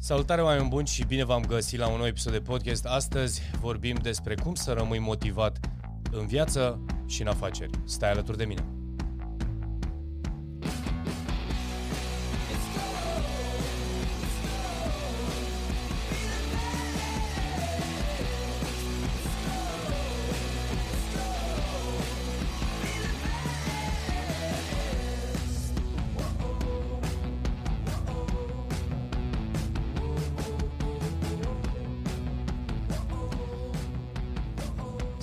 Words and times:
Salutare 0.00 0.42
oameni 0.42 0.68
buni 0.68 0.86
și 0.86 1.04
bine 1.04 1.24
v-am 1.24 1.42
găsit 1.42 1.78
la 1.78 1.88
un 1.88 1.96
nou 1.96 2.06
episod 2.06 2.32
de 2.32 2.40
podcast. 2.40 2.86
Astăzi 2.86 3.42
vorbim 3.60 3.96
despre 4.02 4.34
cum 4.34 4.54
să 4.54 4.72
rămâi 4.72 4.98
motivat 4.98 5.58
în 6.10 6.26
viață 6.26 6.84
și 7.06 7.20
în 7.20 7.28
afaceri. 7.28 7.70
Stai 7.84 8.10
alături 8.10 8.36
de 8.36 8.44
mine. 8.44 8.77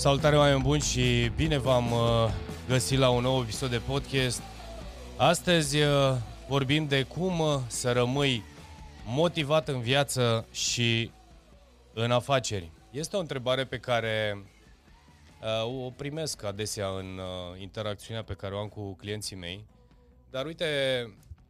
Salutare 0.05 0.37
oameni 0.37 0.61
buni 0.61 0.81
și 0.81 1.31
bine 1.35 1.57
v-am 1.57 1.91
uh, 1.91 2.33
găsit 2.67 2.97
la 2.97 3.09
un 3.09 3.21
nou 3.21 3.41
episod 3.41 3.69
de 3.69 3.77
podcast. 3.77 4.41
Astăzi 5.17 5.81
uh, 5.81 6.15
vorbim 6.47 6.87
de 6.87 7.03
cum 7.03 7.39
uh, 7.39 7.59
să 7.67 7.91
rămâi 7.91 8.43
motivat 9.05 9.67
în 9.67 9.81
viață 9.81 10.47
și 10.51 11.11
în 11.93 12.11
afaceri. 12.11 12.71
Este 12.91 13.15
o 13.15 13.19
întrebare 13.19 13.65
pe 13.65 13.77
care 13.77 14.43
o 15.63 15.89
primesc 15.89 16.43
adesea 16.43 16.87
în 16.87 17.19
interacțiunea 17.59 18.23
pe 18.23 18.33
care 18.33 18.53
o 18.53 18.59
am 18.59 18.67
cu 18.67 18.95
clienții 18.95 19.35
mei. 19.35 19.65
Dar 20.29 20.45
uite, 20.45 20.65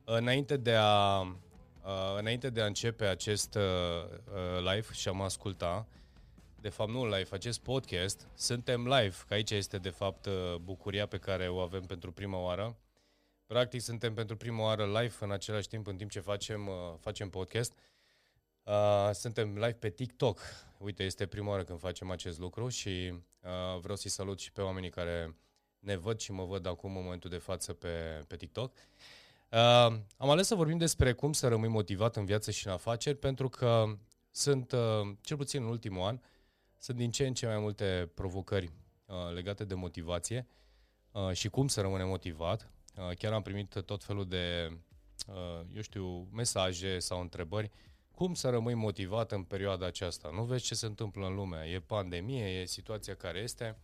înainte 0.04 0.58
de 0.58 0.76
a, 0.80 1.28
înainte 2.18 2.50
de 2.50 2.62
a 2.62 2.66
începe 2.66 3.06
acest 3.06 3.58
live 4.58 4.88
și 4.92 5.08
am 5.08 5.22
asculta, 5.22 5.88
de 6.66 6.72
fapt 6.72 6.90
nu 6.90 7.06
live, 7.06 7.28
acest 7.32 7.60
podcast, 7.60 8.28
suntem 8.36 8.88
live, 8.88 9.16
că 9.28 9.34
aici 9.34 9.52
este 9.52 9.78
de 9.78 9.90
fapt 9.90 10.26
uh, 10.26 10.56
bucuria 10.62 11.06
pe 11.06 11.18
care 11.18 11.50
o 11.50 11.60
avem 11.60 11.82
pentru 11.82 12.12
prima 12.12 12.38
oară. 12.38 12.78
Practic 13.46 13.82
suntem 13.82 14.14
pentru 14.14 14.36
prima 14.38 14.64
oară 14.64 14.86
live 14.86 15.16
în 15.20 15.32
același 15.32 15.68
timp, 15.68 15.88
în 15.88 15.98
timp 15.98 16.12
ce 16.12 16.20
facem, 16.20 16.68
uh, 16.68 16.74
facem 17.00 17.30
podcast. 17.30 17.74
Uh, 18.64 19.10
suntem 19.14 19.54
live 19.54 19.74
pe 19.74 19.90
TikTok. 19.90 20.40
Uite, 20.78 21.04
este 21.04 21.26
prima 21.26 21.50
oară 21.50 21.64
când 21.64 21.80
facem 21.80 22.12
acest 22.12 22.40
lucru 22.40 22.70
și 22.70 23.14
uh, 23.42 23.80
vreau 23.80 23.96
să-i 23.96 24.12
salut 24.12 24.40
și 24.40 24.52
pe 24.52 24.62
oamenii 24.62 24.90
care 24.90 25.36
ne 25.80 25.96
văd 25.96 26.20
și 26.20 26.32
mă 26.32 26.46
văd 26.46 26.66
acum 26.66 26.98
în 26.98 27.04
momentul 27.04 27.30
de 27.30 27.38
față 27.38 27.74
pe, 27.74 28.24
pe 28.28 28.36
TikTok. 28.36 28.74
Uh, 29.52 29.60
am 30.18 30.30
ales 30.30 30.48
să 30.48 30.56
vorbim 30.56 30.78
despre 30.78 31.14
cum 31.14 31.34
să 31.34 31.48
rămâi 31.48 31.70
motivat 31.70 32.16
în 32.16 32.26
viață 32.26 32.52
și 32.52 32.68
în 32.68 32.74
afaceri, 32.74 33.18
pentru 33.18 33.50
că 33.50 33.86
sunt, 34.32 34.72
uh, 34.72 35.16
cel 35.22 35.38
puțin 35.38 35.64
în 35.64 35.70
ultimul 35.70 36.02
an, 36.02 36.16
uh, 36.16 36.34
sunt 36.86 36.98
din 36.98 37.12
ce 37.12 37.28
în 37.28 37.34
ce 37.34 37.46
mai 37.46 37.60
multe 37.60 38.12
provocări 38.14 38.72
uh, 39.06 39.34
legate 39.34 39.64
de 39.64 39.74
motivație 39.74 40.48
uh, 41.12 41.32
și 41.32 41.50
cum 41.50 41.68
să 41.68 41.82
rămâne 41.82 42.04
motivat. 42.04 42.70
Uh, 42.98 43.16
chiar 43.18 43.34
am 43.34 43.42
primit 43.42 43.82
tot 43.86 44.04
felul 44.04 44.28
de, 44.28 44.78
uh, 45.28 45.66
eu 45.74 45.82
știu, 45.82 46.28
mesaje 46.32 47.00
sau 47.00 47.22
întrebări. 47.22 47.72
Cum 48.12 48.34
să 48.34 48.50
rămâi 48.50 48.74
motivat 48.74 49.32
în 49.32 49.44
perioada 49.44 49.86
aceasta? 49.86 50.30
Nu 50.34 50.44
vezi 50.44 50.64
ce 50.64 50.76
se 50.76 50.86
întâmplă 50.86 51.26
în 51.28 51.36
lume? 51.36 51.70
E 51.74 51.80
pandemie, 51.80 52.46
e 52.46 52.66
situația 52.66 53.16
care 53.16 53.40
este. 53.40 53.78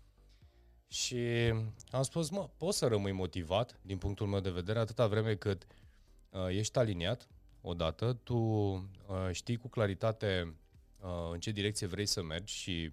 Și 0.87 1.53
am 1.89 2.01
spus, 2.01 2.29
mă, 2.29 2.49
poți 2.57 2.77
să 2.77 2.87
rămâi 2.87 3.11
motivat, 3.11 3.79
din 3.81 3.97
punctul 3.97 4.27
meu 4.27 4.39
de 4.39 4.49
vedere, 4.49 4.79
atâta 4.79 5.07
vreme 5.07 5.35
cât 5.35 5.67
uh, 6.29 6.47
ești 6.47 6.77
aliniat, 6.77 7.27
odată, 7.61 8.13
tu 8.13 8.35
uh, 8.35 9.29
știi 9.31 9.57
cu 9.57 9.67
claritate 9.67 10.45
Uh, 10.45 10.60
în 11.31 11.39
ce 11.39 11.51
direcție 11.51 11.87
vrei 11.87 12.05
să 12.05 12.23
mergi 12.23 12.53
și 12.53 12.91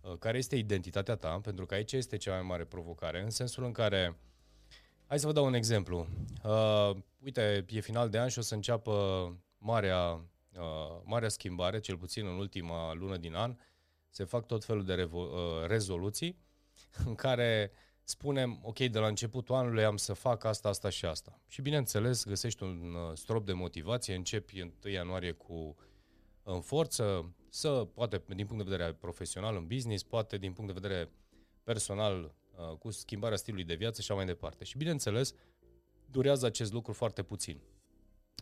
uh, 0.00 0.18
care 0.18 0.38
este 0.38 0.56
identitatea 0.56 1.16
ta, 1.16 1.40
pentru 1.42 1.66
că 1.66 1.74
aici 1.74 1.92
este 1.92 2.16
cea 2.16 2.32
mai 2.32 2.42
mare 2.42 2.64
provocare, 2.64 3.22
în 3.22 3.30
sensul 3.30 3.64
în 3.64 3.72
care, 3.72 4.18
hai 5.06 5.18
să 5.18 5.26
vă 5.26 5.32
dau 5.32 5.44
un 5.44 5.54
exemplu. 5.54 6.06
Uh, 6.44 6.90
uite, 7.18 7.64
e 7.68 7.80
final 7.80 8.08
de 8.08 8.18
an 8.18 8.28
și 8.28 8.38
o 8.38 8.42
să 8.42 8.54
înceapă 8.54 8.92
marea, 9.58 10.24
uh, 10.52 11.00
marea 11.04 11.28
schimbare, 11.28 11.80
cel 11.80 11.96
puțin 11.96 12.26
în 12.26 12.38
ultima 12.38 12.92
lună 12.92 13.16
din 13.16 13.34
an, 13.34 13.56
se 14.10 14.24
fac 14.24 14.46
tot 14.46 14.64
felul 14.64 14.84
de 14.84 14.94
revo- 14.94 15.32
uh, 15.32 15.66
rezoluții 15.66 16.38
în 17.06 17.14
care 17.14 17.72
spunem, 18.02 18.60
ok, 18.62 18.78
de 18.78 18.98
la 18.98 19.06
începutul 19.06 19.54
anului 19.54 19.84
am 19.84 19.96
să 19.96 20.12
fac 20.12 20.44
asta, 20.44 20.68
asta 20.68 20.88
și 20.88 21.04
asta. 21.04 21.40
Și 21.46 21.62
bineînțeles, 21.62 22.24
găsești 22.24 22.62
un 22.62 22.94
uh, 22.94 23.16
strop 23.16 23.46
de 23.46 23.52
motivație, 23.52 24.14
începi 24.14 24.60
1 24.60 24.92
ianuarie 24.92 25.32
cu 25.32 25.76
în 26.52 26.60
forță, 26.60 27.34
să, 27.48 27.88
poate 27.94 28.22
din 28.34 28.46
punct 28.46 28.64
de 28.64 28.70
vedere 28.70 28.92
profesional 28.92 29.56
în 29.56 29.66
business, 29.66 30.02
poate 30.02 30.38
din 30.38 30.52
punct 30.52 30.72
de 30.74 30.80
vedere 30.80 31.10
personal 31.64 32.34
uh, 32.56 32.76
cu 32.78 32.90
schimbarea 32.90 33.36
stilului 33.36 33.64
de 33.64 33.74
viață 33.74 34.00
și 34.00 34.10
așa 34.10 34.20
mai 34.20 34.26
departe. 34.28 34.64
Și 34.64 34.76
bineînțeles, 34.76 35.34
durează 36.10 36.46
acest 36.46 36.72
lucru 36.72 36.92
foarte 36.92 37.22
puțin. 37.22 37.60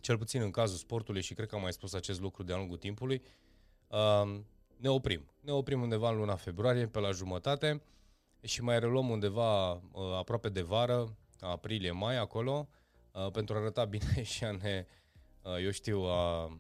Cel 0.01 0.19
puțin 0.19 0.43
în 0.43 0.51
cazul 0.51 0.77
sportului 0.77 1.23
și 1.23 1.35
cred 1.35 1.49
că 1.49 1.55
am 1.55 1.61
mai 1.61 1.73
spus 1.73 1.93
acest 1.93 2.21
lucru 2.21 2.43
de-a 2.43 2.57
lungul 2.57 2.77
timpului, 2.77 3.23
uh, 3.89 4.41
ne 4.77 4.89
oprim. 4.89 5.31
Ne 5.41 5.53
oprim 5.53 5.83
undeva 5.83 6.11
în 6.11 6.17
luna 6.17 6.35
februarie, 6.35 6.87
pe 6.87 6.99
la 6.99 7.11
jumătate, 7.11 7.83
și 8.41 8.63
mai 8.63 8.79
reluăm 8.79 9.09
undeva 9.09 9.73
uh, 9.73 9.81
aproape 10.17 10.49
de 10.49 10.63
vară, 10.63 11.17
aprilie-mai, 11.41 12.17
acolo, 12.17 12.69
pentru 13.33 13.55
a 13.55 13.59
arăta 13.59 13.85
bine 13.85 14.23
și 14.33 14.45
a 14.45 14.51
ne, 14.51 14.87
eu 15.63 15.71
știu, 15.71 15.99
a 15.99 16.45
uh, 16.45 16.53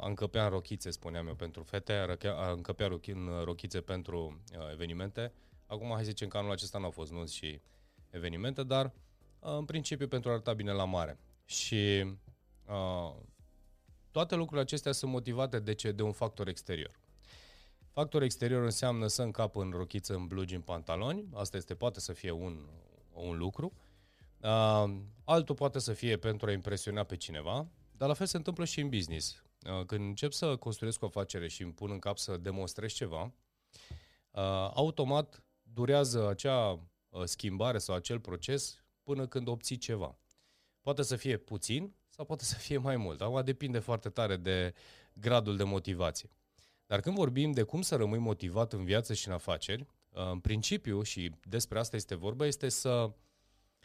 a 0.00 0.06
încăpea 0.06 0.44
în 0.44 0.50
rochițe, 0.50 0.90
spuneam 0.90 1.26
eu, 1.26 1.34
pentru 1.34 1.62
fete, 1.62 1.92
a 2.24 2.50
încăpea 2.50 2.86
în 3.04 3.42
rochițe 3.44 3.80
pentru 3.80 4.40
uh, 4.58 4.70
evenimente. 4.72 5.32
Acum, 5.66 5.88
hai 5.88 5.98
să 5.98 6.04
zicem 6.04 6.28
că 6.28 6.36
anul 6.38 6.50
acesta 6.50 6.78
nu 6.78 6.84
au 6.84 6.90
fost 6.90 7.12
nunți 7.12 7.34
și 7.34 7.60
evenimente, 8.10 8.62
dar 8.62 8.84
uh, 8.84 9.56
în 9.58 9.64
principiu 9.64 10.08
pentru 10.08 10.28
a 10.28 10.32
arăta 10.32 10.52
bine 10.52 10.72
la 10.72 10.84
mare. 10.84 11.18
Și 11.44 12.04
uh, 12.66 13.14
toate 14.10 14.34
lucrurile 14.34 14.62
acestea 14.62 14.92
sunt 14.92 15.10
motivate 15.10 15.58
de 15.58 15.74
ce? 15.74 15.92
De 15.92 16.02
un 16.02 16.12
factor 16.12 16.48
exterior. 16.48 17.00
Factor 17.90 18.22
exterior 18.22 18.62
înseamnă 18.62 19.06
să 19.06 19.22
încap 19.22 19.56
în 19.56 19.70
rochiță, 19.70 20.14
în 20.14 20.26
blugi, 20.26 20.54
în 20.54 20.60
pantaloni. 20.60 21.28
Asta 21.34 21.56
este, 21.56 21.74
poate 21.74 22.00
să 22.00 22.12
fie 22.12 22.30
un, 22.30 22.68
un 23.12 23.36
lucru. 23.36 23.72
Uh, 24.40 24.94
altul 25.24 25.54
poate 25.54 25.78
să 25.78 25.92
fie 25.92 26.16
pentru 26.16 26.48
a 26.48 26.52
impresiona 26.52 27.02
pe 27.02 27.16
cineva, 27.16 27.66
dar 27.96 28.08
la 28.08 28.14
fel 28.14 28.26
se 28.26 28.36
întâmplă 28.36 28.64
și 28.64 28.80
în 28.80 28.88
business. 28.88 29.44
Uh, 29.66 29.84
când 29.86 30.00
încep 30.00 30.32
să 30.32 30.56
construiesc 30.56 31.02
o 31.02 31.06
afacere 31.06 31.48
și 31.48 31.62
îmi 31.62 31.72
pun 31.72 31.90
în 31.90 31.98
cap 31.98 32.18
să 32.18 32.36
demonstrez 32.36 32.92
ceva, 32.92 33.22
uh, 33.22 34.70
automat 34.74 35.42
durează 35.62 36.28
acea 36.28 36.70
uh, 37.08 37.24
schimbare 37.24 37.78
sau 37.78 37.94
acel 37.94 38.20
proces 38.20 38.84
până 39.02 39.26
când 39.26 39.48
obții 39.48 39.76
ceva. 39.76 40.18
Poate 40.80 41.02
să 41.02 41.16
fie 41.16 41.36
puțin 41.36 41.94
sau 42.08 42.24
poate 42.24 42.44
să 42.44 42.54
fie 42.54 42.78
mai 42.78 42.96
mult. 42.96 43.20
Acum 43.20 43.44
depinde 43.44 43.78
foarte 43.78 44.08
tare 44.08 44.36
de 44.36 44.74
gradul 45.12 45.56
de 45.56 45.64
motivație. 45.64 46.28
Dar 46.86 47.00
când 47.00 47.16
vorbim 47.16 47.52
de 47.52 47.62
cum 47.62 47.82
să 47.82 47.96
rămâi 47.96 48.18
motivat 48.18 48.72
în 48.72 48.84
viață 48.84 49.14
și 49.14 49.28
în 49.28 49.34
afaceri, 49.34 49.86
în 50.10 50.40
principiu, 50.40 51.02
și 51.02 51.32
despre 51.42 51.78
asta 51.78 51.96
este 51.96 52.14
vorba, 52.14 52.46
este 52.46 52.68
să 52.68 53.12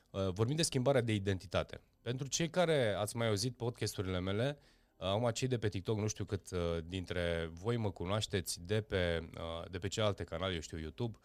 vorbim 0.10 0.56
de 0.56 0.62
schimbarea 0.62 1.02
de 1.02 1.14
identitate. 1.14 1.82
Pentru 2.02 2.28
cei 2.28 2.50
care 2.50 2.94
ați 2.94 3.18
mai 3.18 3.28
auzit 3.28 3.56
podcasturile 3.56 4.20
mele, 4.20 4.58
Acum, 5.04 5.30
cei 5.30 5.48
de 5.48 5.58
pe 5.58 5.70
TikTok, 5.70 5.98
nu 5.98 6.08
știu 6.08 6.26
cât 6.26 6.52
uh, 6.52 6.60
dintre 6.88 7.50
voi 7.52 7.78
mă 7.78 7.92
cunoașteți 7.92 8.62
de 8.66 8.82
pe, 8.82 9.30
uh, 9.38 9.70
de 9.72 9.78
pe 9.80 9.88
celelalte 9.88 10.24
canale, 10.24 10.54
eu 10.54 10.60
știu, 10.60 10.80
YouTube 10.80 11.18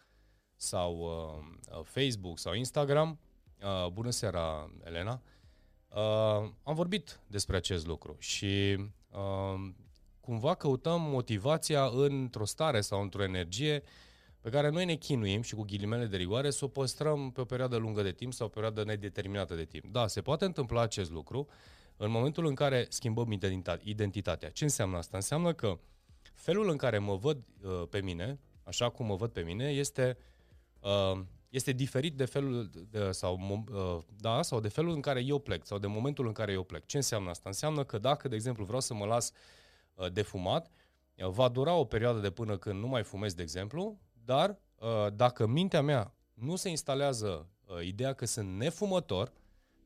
sau 0.55 0.99
uh, 1.71 1.79
Facebook 1.83 2.39
sau 2.39 2.53
Instagram. 2.53 3.19
Bună 3.91 4.09
seara, 4.09 4.71
Elena! 4.83 5.21
Am 6.63 6.73
vorbit 6.73 7.19
despre 7.27 7.55
acest 7.55 7.87
lucru 7.87 8.15
și 8.19 8.77
cumva 10.19 10.55
căutăm 10.55 11.01
motivația 11.01 11.85
într-o 11.85 12.45
stare 12.45 12.81
sau 12.81 13.01
într-o 13.01 13.23
energie 13.23 13.83
pe 14.41 14.49
care 14.49 14.69
noi 14.69 14.85
ne 14.85 14.95
chinuim 14.95 15.41
și 15.41 15.55
cu 15.55 15.63
ghilimele 15.63 16.05
de 16.05 16.17
rigoare 16.17 16.49
să 16.49 16.65
o 16.65 16.67
păstrăm 16.67 17.31
pe 17.31 17.41
o 17.41 17.45
perioadă 17.45 17.75
lungă 17.75 18.01
de 18.01 18.11
timp 18.11 18.33
sau 18.33 18.45
o 18.45 18.49
perioadă 18.49 18.83
nedeterminată 18.83 19.55
de 19.55 19.65
timp. 19.65 19.85
Da, 19.85 20.07
se 20.07 20.21
poate 20.21 20.45
întâmpla 20.45 20.81
acest 20.81 21.11
lucru, 21.11 21.47
în 21.97 22.11
momentul 22.11 22.45
în 22.45 22.55
care 22.55 22.85
schimbăm 22.89 23.39
identitatea. 23.83 24.49
Ce 24.49 24.63
înseamnă 24.63 24.97
asta? 24.97 25.17
Înseamnă 25.17 25.53
că 25.53 25.79
felul 26.33 26.69
în 26.69 26.77
care 26.77 26.97
mă 26.97 27.15
văd 27.15 27.37
uh, 27.61 27.83
pe 27.89 28.01
mine, 28.01 28.39
așa 28.63 28.89
cum 28.89 29.05
mă 29.05 29.15
văd 29.15 29.31
pe 29.31 29.41
mine, 29.41 29.69
este 29.69 30.17
uh, 30.79 31.21
este 31.49 31.71
diferit 31.71 32.15
de 32.15 32.25
felul 32.25 32.69
de, 32.89 33.11
sau, 33.11 33.63
uh, 33.71 34.03
da, 34.17 34.41
sau 34.41 34.59
de 34.59 34.67
felul 34.67 34.93
în 34.93 35.01
care 35.01 35.21
eu 35.21 35.39
plec 35.39 35.65
sau 35.65 35.77
de 35.77 35.87
momentul 35.87 36.27
în 36.27 36.33
care 36.33 36.51
eu 36.51 36.63
plec. 36.63 36.85
Ce 36.85 36.97
înseamnă 36.97 37.29
asta? 37.29 37.49
Înseamnă 37.49 37.83
că 37.83 37.97
dacă, 37.97 38.27
de 38.27 38.35
exemplu, 38.35 38.65
vreau 38.65 38.79
să 38.81 38.93
mă 38.93 39.05
las 39.05 39.31
uh, 39.93 40.11
de 40.11 40.21
fumat, 40.21 40.71
uh, 41.15 41.27
va 41.27 41.47
dura 41.47 41.73
o 41.73 41.85
perioadă 41.85 42.19
de 42.19 42.29
până 42.29 42.57
când 42.57 42.79
nu 42.79 42.87
mai 42.87 43.03
fumez, 43.03 43.33
de 43.33 43.41
exemplu, 43.41 43.99
dar 44.25 44.57
uh, 44.75 45.13
dacă 45.13 45.47
mintea 45.47 45.81
mea 45.81 46.13
nu 46.33 46.55
se 46.55 46.69
instalează 46.69 47.47
uh, 47.65 47.85
ideea 47.85 48.13
că 48.13 48.25
sunt 48.25 48.57
nefumător, 48.57 49.31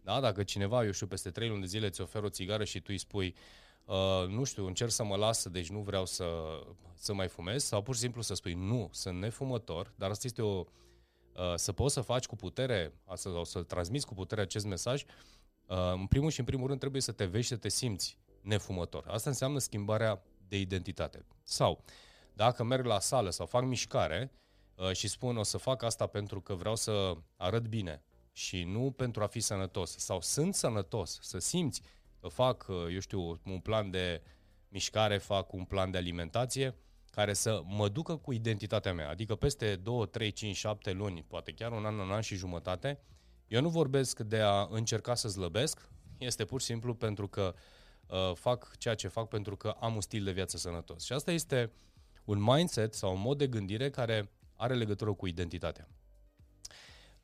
da? 0.04 0.20
Dacă 0.20 0.44
cineva, 0.44 0.86
eu 0.86 0.92
știu, 0.92 1.08
peste 1.08 1.30
trei 1.30 1.48
luni 1.48 1.62
de 1.62 1.68
zile 1.68 1.86
îți 1.86 2.02
oferă 2.02 2.26
o 2.26 2.30
țigară 2.30 2.64
și 2.64 2.80
tu 2.80 2.88
îi 2.90 2.98
spui 2.98 3.36
uh, 3.86 4.28
nu 4.28 4.44
știu, 4.44 4.66
încerc 4.66 4.92
să 4.92 5.04
mă 5.04 5.16
las, 5.16 5.48
deci 5.48 5.70
nu 5.70 5.80
vreau 5.80 6.06
să, 6.06 6.26
să 6.96 7.14
mai 7.14 7.28
fumez, 7.28 7.64
sau 7.64 7.82
pur 7.82 7.94
și 7.94 8.02
simplu 8.02 8.22
să 8.22 8.34
spui 8.34 8.54
nu, 8.54 8.90
sunt 8.92 9.20
nefumător, 9.20 9.94
dar 9.96 10.10
asta 10.10 10.28
este 10.28 10.42
o, 10.42 10.60
uh, 11.36 11.54
să 11.56 11.72
poți 11.72 11.94
să 11.94 12.02
faci 12.02 12.26
cu 12.26 12.36
putere, 12.36 12.94
sau 13.14 13.44
să 13.44 13.64
transmiți 13.64 14.06
cu 14.06 14.14
putere 14.14 14.42
acest 14.42 14.66
mesaj, 14.66 15.04
uh, 15.66 15.78
în 15.94 16.06
primul 16.06 16.30
și 16.30 16.40
în 16.40 16.46
primul 16.46 16.68
rând 16.68 16.80
trebuie 16.80 17.02
să 17.02 17.12
te 17.12 17.26
vezi 17.26 17.44
și 17.44 17.50
să 17.50 17.58
te 17.58 17.70
simți 17.70 18.18
nefumător. 18.42 19.06
Asta 19.08 19.30
înseamnă 19.30 19.60
schimbarea 19.60 20.24
de 20.48 20.60
identitate. 20.60 21.26
Sau, 21.44 21.84
dacă 22.34 22.64
merg 22.64 22.86
la 22.86 23.00
sală 23.00 23.30
sau 23.30 23.46
fac 23.46 23.64
mișcare 23.64 24.32
uh, 24.76 24.92
și 24.92 25.08
spun 25.08 25.38
o 25.38 25.44
să 25.44 25.58
fac 25.58 25.84
asta 25.84 26.08
pentru 26.08 26.42
că 26.42 26.54
vreau 26.54 26.76
să 26.76 27.14
arăt 27.38 27.68
bine 27.68 28.04
și 28.32 28.64
nu 28.64 28.92
pentru 28.92 29.24
a 29.24 29.28
fi 29.28 29.40
sănătos, 29.40 29.98
sau 29.98 30.22
sunt 30.22 30.56
sănătos, 30.56 31.20
să 31.22 31.40
simți 31.40 31.82
fac, 32.30 32.66
uh, 32.68 32.76
eu 32.94 33.00
știu, 33.00 33.40
un 33.46 33.60
plan 33.60 33.92
de 33.92 34.22
mișcare, 34.68 35.18
fac 35.18 35.54
un 35.54 35.64
plan 35.64 35.92
de 35.92 35.98
alimentație 35.98 36.76
care 37.12 37.34
să 37.34 37.62
mă 37.66 37.90
ducă 37.90 38.16
cu 38.16 38.32
identitatea 38.32 38.94
mea. 38.94 39.10
Adică 39.10 39.36
peste 39.36 39.76
2, 39.76 40.08
3, 40.08 40.32
5, 40.32 40.56
7 40.56 40.92
luni, 40.92 41.24
poate 41.28 41.52
chiar 41.52 41.72
un 41.72 41.86
an, 41.86 42.00
un 42.00 42.12
an 42.12 42.22
și 42.22 42.36
jumătate, 42.36 43.00
eu 43.48 43.62
nu 43.62 43.70
vorbesc 43.70 44.20
de 44.20 44.40
a 44.40 44.68
încerca 44.70 45.16
să 45.16 45.28
slăbesc, 45.28 45.90
este 46.18 46.46
pur 46.46 46.60
și 46.60 46.66
simplu 46.66 46.94
pentru 46.94 47.28
că 47.28 47.54
uh, 48.08 48.32
fac 48.36 48.78
ceea 48.78 48.96
ce 48.96 49.08
fac 49.08 49.28
pentru 49.28 49.58
că 49.58 49.76
am 49.80 49.96
un 49.96 50.02
stil 50.02 50.24
de 50.24 50.32
viață 50.32 50.58
sănătos. 50.58 51.04
Și 51.04 51.14
asta 51.14 51.32
este 51.32 51.72
un 52.26 52.42
mindset 52.42 52.94
sau 52.94 53.14
un 53.14 53.22
mod 53.22 53.38
de 53.38 53.48
gândire 53.48 53.90
care 53.90 54.32
are 54.56 54.74
legătură 54.74 55.14
cu 55.14 55.28
identitatea. 55.28 55.88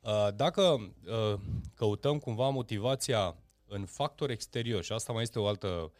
Uh, 0.00 0.28
dacă 0.34 0.62
uh, 0.62 1.40
căutăm 1.74 2.18
cumva 2.18 2.48
motivația 2.48 3.36
în 3.66 3.86
factori 3.86 4.32
exteriori, 4.32 4.84
și 4.84 4.92
asta 4.92 5.12
mai 5.12 5.22
este 5.22 5.38
o 5.38 5.46
altă 5.46 5.92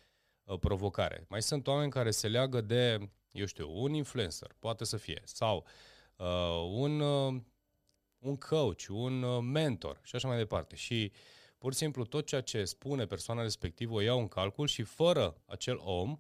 uh, 0.45 0.59
provocare, 0.59 1.27
mai 1.29 1.43
sunt 1.43 1.67
oameni 1.67 1.91
care 1.91 2.11
se 2.11 2.29
leagă 2.29 2.61
de, 2.61 3.11
eu 3.33 3.47
știu, 3.47 3.83
un 3.83 3.93
influencer, 3.93 4.55
poate 4.59 4.85
să 4.85 4.97
fie, 4.97 5.23
sau 5.25 5.67
uh, 6.17 6.71
un, 6.71 7.01
uh, 7.01 7.41
un 8.19 8.37
coach, 8.37 8.89
un 8.89 9.23
uh, 9.23 9.43
mentor 9.43 10.01
și 10.03 10.17
așa 10.17 10.29
mai 10.29 10.37
departe. 10.37 10.77
Și 10.77 11.13
pur 11.59 11.73
și 11.73 11.79
simplu 11.79 12.05
tot 12.05 12.27
ceea 12.27 12.41
ce 12.41 12.65
spune 12.65 13.07
persoana 13.07 13.43
respectivă 13.43 13.95
o 13.95 14.01
iau 14.01 14.19
în 14.19 14.29
calcul 14.29 14.67
și 14.67 14.83
fără 14.83 15.43
acel 15.47 15.81
om, 15.83 16.19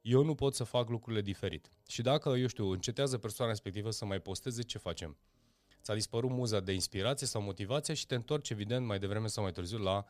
eu 0.00 0.22
nu 0.22 0.34
pot 0.34 0.54
să 0.54 0.64
fac 0.64 0.88
lucrurile 0.88 1.22
diferit. 1.22 1.70
Și 1.88 2.02
dacă, 2.02 2.28
eu 2.28 2.46
știu, 2.46 2.70
încetează 2.70 3.18
persoana 3.18 3.50
respectivă 3.50 3.90
să 3.90 4.04
mai 4.04 4.20
posteze, 4.20 4.62
ce 4.62 4.78
facem? 4.78 5.16
Ți-a 5.82 5.94
dispărut 5.94 6.30
muza 6.30 6.60
de 6.60 6.72
inspirație 6.72 7.26
sau 7.26 7.42
motivație 7.42 7.94
și 7.94 8.06
te 8.06 8.14
întorci, 8.14 8.50
evident, 8.50 8.86
mai 8.86 8.98
devreme 8.98 9.26
sau 9.26 9.42
mai 9.42 9.52
târziu 9.52 9.78
la 9.78 10.06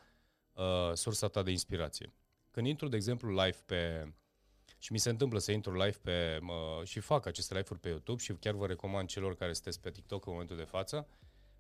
uh, 0.52 0.94
sursa 0.94 1.28
ta 1.28 1.42
de 1.42 1.50
inspirație. 1.50 2.12
Când 2.50 2.66
intru, 2.66 2.88
de 2.88 2.96
exemplu, 2.96 3.30
live 3.30 3.58
pe... 3.66 4.12
Și 4.78 4.92
mi 4.92 4.98
se 4.98 5.10
întâmplă 5.10 5.38
să 5.38 5.52
intru 5.52 5.72
live 5.72 5.98
pe... 6.02 6.38
Uh, 6.42 6.86
și 6.86 7.00
fac 7.00 7.26
aceste 7.26 7.54
live-uri 7.54 7.80
pe 7.80 7.88
YouTube 7.88 8.22
și 8.22 8.32
chiar 8.32 8.54
vă 8.54 8.66
recomand 8.66 9.08
celor 9.08 9.36
care 9.36 9.52
sunteți 9.52 9.80
pe 9.80 9.90
TikTok 9.90 10.26
în 10.26 10.32
momentul 10.32 10.56
de 10.56 10.62
față, 10.62 11.06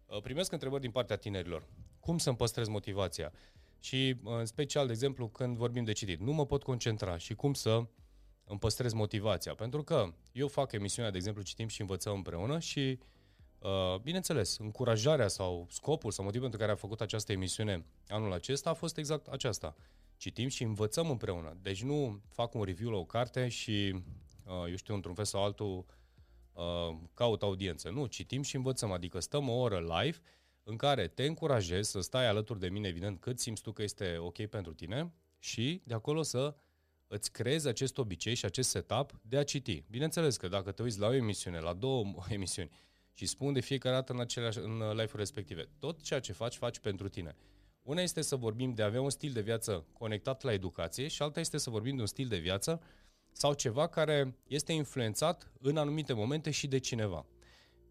uh, 0.06 0.20
primesc 0.20 0.52
întrebări 0.52 0.82
din 0.82 0.90
partea 0.90 1.16
tinerilor. 1.16 1.66
Cum 2.00 2.18
să-mi 2.18 2.36
păstrez 2.36 2.68
motivația? 2.68 3.32
Și 3.80 4.16
uh, 4.22 4.32
în 4.38 4.46
special, 4.46 4.86
de 4.86 4.92
exemplu, 4.92 5.28
când 5.28 5.56
vorbim 5.56 5.84
de 5.84 5.92
citit, 5.92 6.20
nu 6.20 6.32
mă 6.32 6.46
pot 6.46 6.62
concentra 6.62 7.16
și 7.16 7.34
cum 7.34 7.54
să 7.54 7.86
îmi 8.44 8.58
păstrez 8.58 8.92
motivația. 8.92 9.54
Pentru 9.54 9.82
că 9.82 10.12
eu 10.32 10.48
fac 10.48 10.72
emisiunea, 10.72 11.10
de 11.10 11.16
exemplu, 11.16 11.42
citim 11.42 11.68
și 11.68 11.80
învățăm 11.80 12.14
împreună 12.14 12.58
și 12.58 12.98
uh, 13.00 13.06
Uh, 13.10 13.19
bineînțeles, 14.02 14.58
încurajarea 14.58 15.28
sau 15.28 15.66
scopul 15.70 16.10
sau 16.10 16.24
motivul 16.24 16.48
pentru 16.48 16.58
care 16.58 16.72
am 16.72 16.80
făcut 16.80 17.00
această 17.00 17.32
emisiune 17.32 17.84
anul 18.08 18.32
acesta 18.32 18.70
a 18.70 18.74
fost 18.74 18.96
exact 18.96 19.26
aceasta. 19.26 19.76
Citim 20.16 20.48
și 20.48 20.62
învățăm 20.62 21.10
împreună. 21.10 21.56
Deci 21.62 21.82
nu 21.82 22.20
fac 22.28 22.54
un 22.54 22.62
review 22.62 22.90
la 22.90 22.96
o 22.96 23.04
carte 23.04 23.48
și, 23.48 24.02
uh, 24.46 24.68
eu 24.68 24.76
știu, 24.76 24.94
într-un 24.94 25.14
fel 25.14 25.24
sau 25.24 25.44
altul, 25.44 25.84
uh, 26.52 26.96
caut 27.14 27.42
audiență. 27.42 27.90
Nu, 27.90 28.06
citim 28.06 28.42
și 28.42 28.56
învățăm. 28.56 28.92
Adică 28.92 29.20
stăm 29.20 29.48
o 29.48 29.52
oră 29.52 29.78
live 29.78 30.18
în 30.62 30.76
care 30.76 31.08
te 31.08 31.24
încurajez 31.24 31.88
să 31.88 32.00
stai 32.00 32.26
alături 32.26 32.60
de 32.60 32.68
mine, 32.68 32.88
evident, 32.88 33.20
cât 33.20 33.38
simți 33.38 33.62
tu 33.62 33.72
că 33.72 33.82
este 33.82 34.16
ok 34.18 34.46
pentru 34.46 34.72
tine 34.72 35.12
și 35.38 35.82
de 35.84 35.94
acolo 35.94 36.22
să 36.22 36.54
îți 37.06 37.32
creezi 37.32 37.68
acest 37.68 37.98
obicei 37.98 38.34
și 38.34 38.44
acest 38.44 38.68
setup 38.68 39.20
de 39.22 39.36
a 39.36 39.44
citi. 39.44 39.84
Bineînțeles 39.90 40.36
că 40.36 40.48
dacă 40.48 40.72
te 40.72 40.82
uiți 40.82 40.98
la 40.98 41.06
o 41.06 41.12
emisiune, 41.12 41.58
la 41.58 41.72
două 41.72 42.04
emisiuni, 42.28 42.70
și 43.20 43.26
spun 43.26 43.52
de 43.52 43.60
fiecare 43.60 43.94
dată 43.94 44.12
în, 44.12 44.20
aceleași, 44.20 44.58
în 44.58 44.78
live-uri 44.78 45.16
respective. 45.16 45.68
Tot 45.78 46.02
ceea 46.02 46.20
ce 46.20 46.32
faci, 46.32 46.56
faci 46.56 46.78
pentru 46.78 47.08
tine. 47.08 47.36
Una 47.82 48.00
este 48.00 48.20
să 48.20 48.36
vorbim 48.36 48.74
de 48.74 48.82
a 48.82 48.84
avea 48.84 49.00
un 49.00 49.10
stil 49.10 49.32
de 49.32 49.40
viață 49.40 49.86
conectat 49.92 50.42
la 50.42 50.52
educație 50.52 51.08
și 51.08 51.22
alta 51.22 51.40
este 51.40 51.58
să 51.58 51.70
vorbim 51.70 51.94
de 51.94 52.00
un 52.00 52.06
stil 52.06 52.28
de 52.28 52.36
viață 52.36 52.82
sau 53.32 53.52
ceva 53.52 53.86
care 53.86 54.36
este 54.46 54.72
influențat 54.72 55.52
în 55.60 55.76
anumite 55.76 56.12
momente 56.12 56.50
și 56.50 56.66
de 56.66 56.78
cineva. 56.78 57.26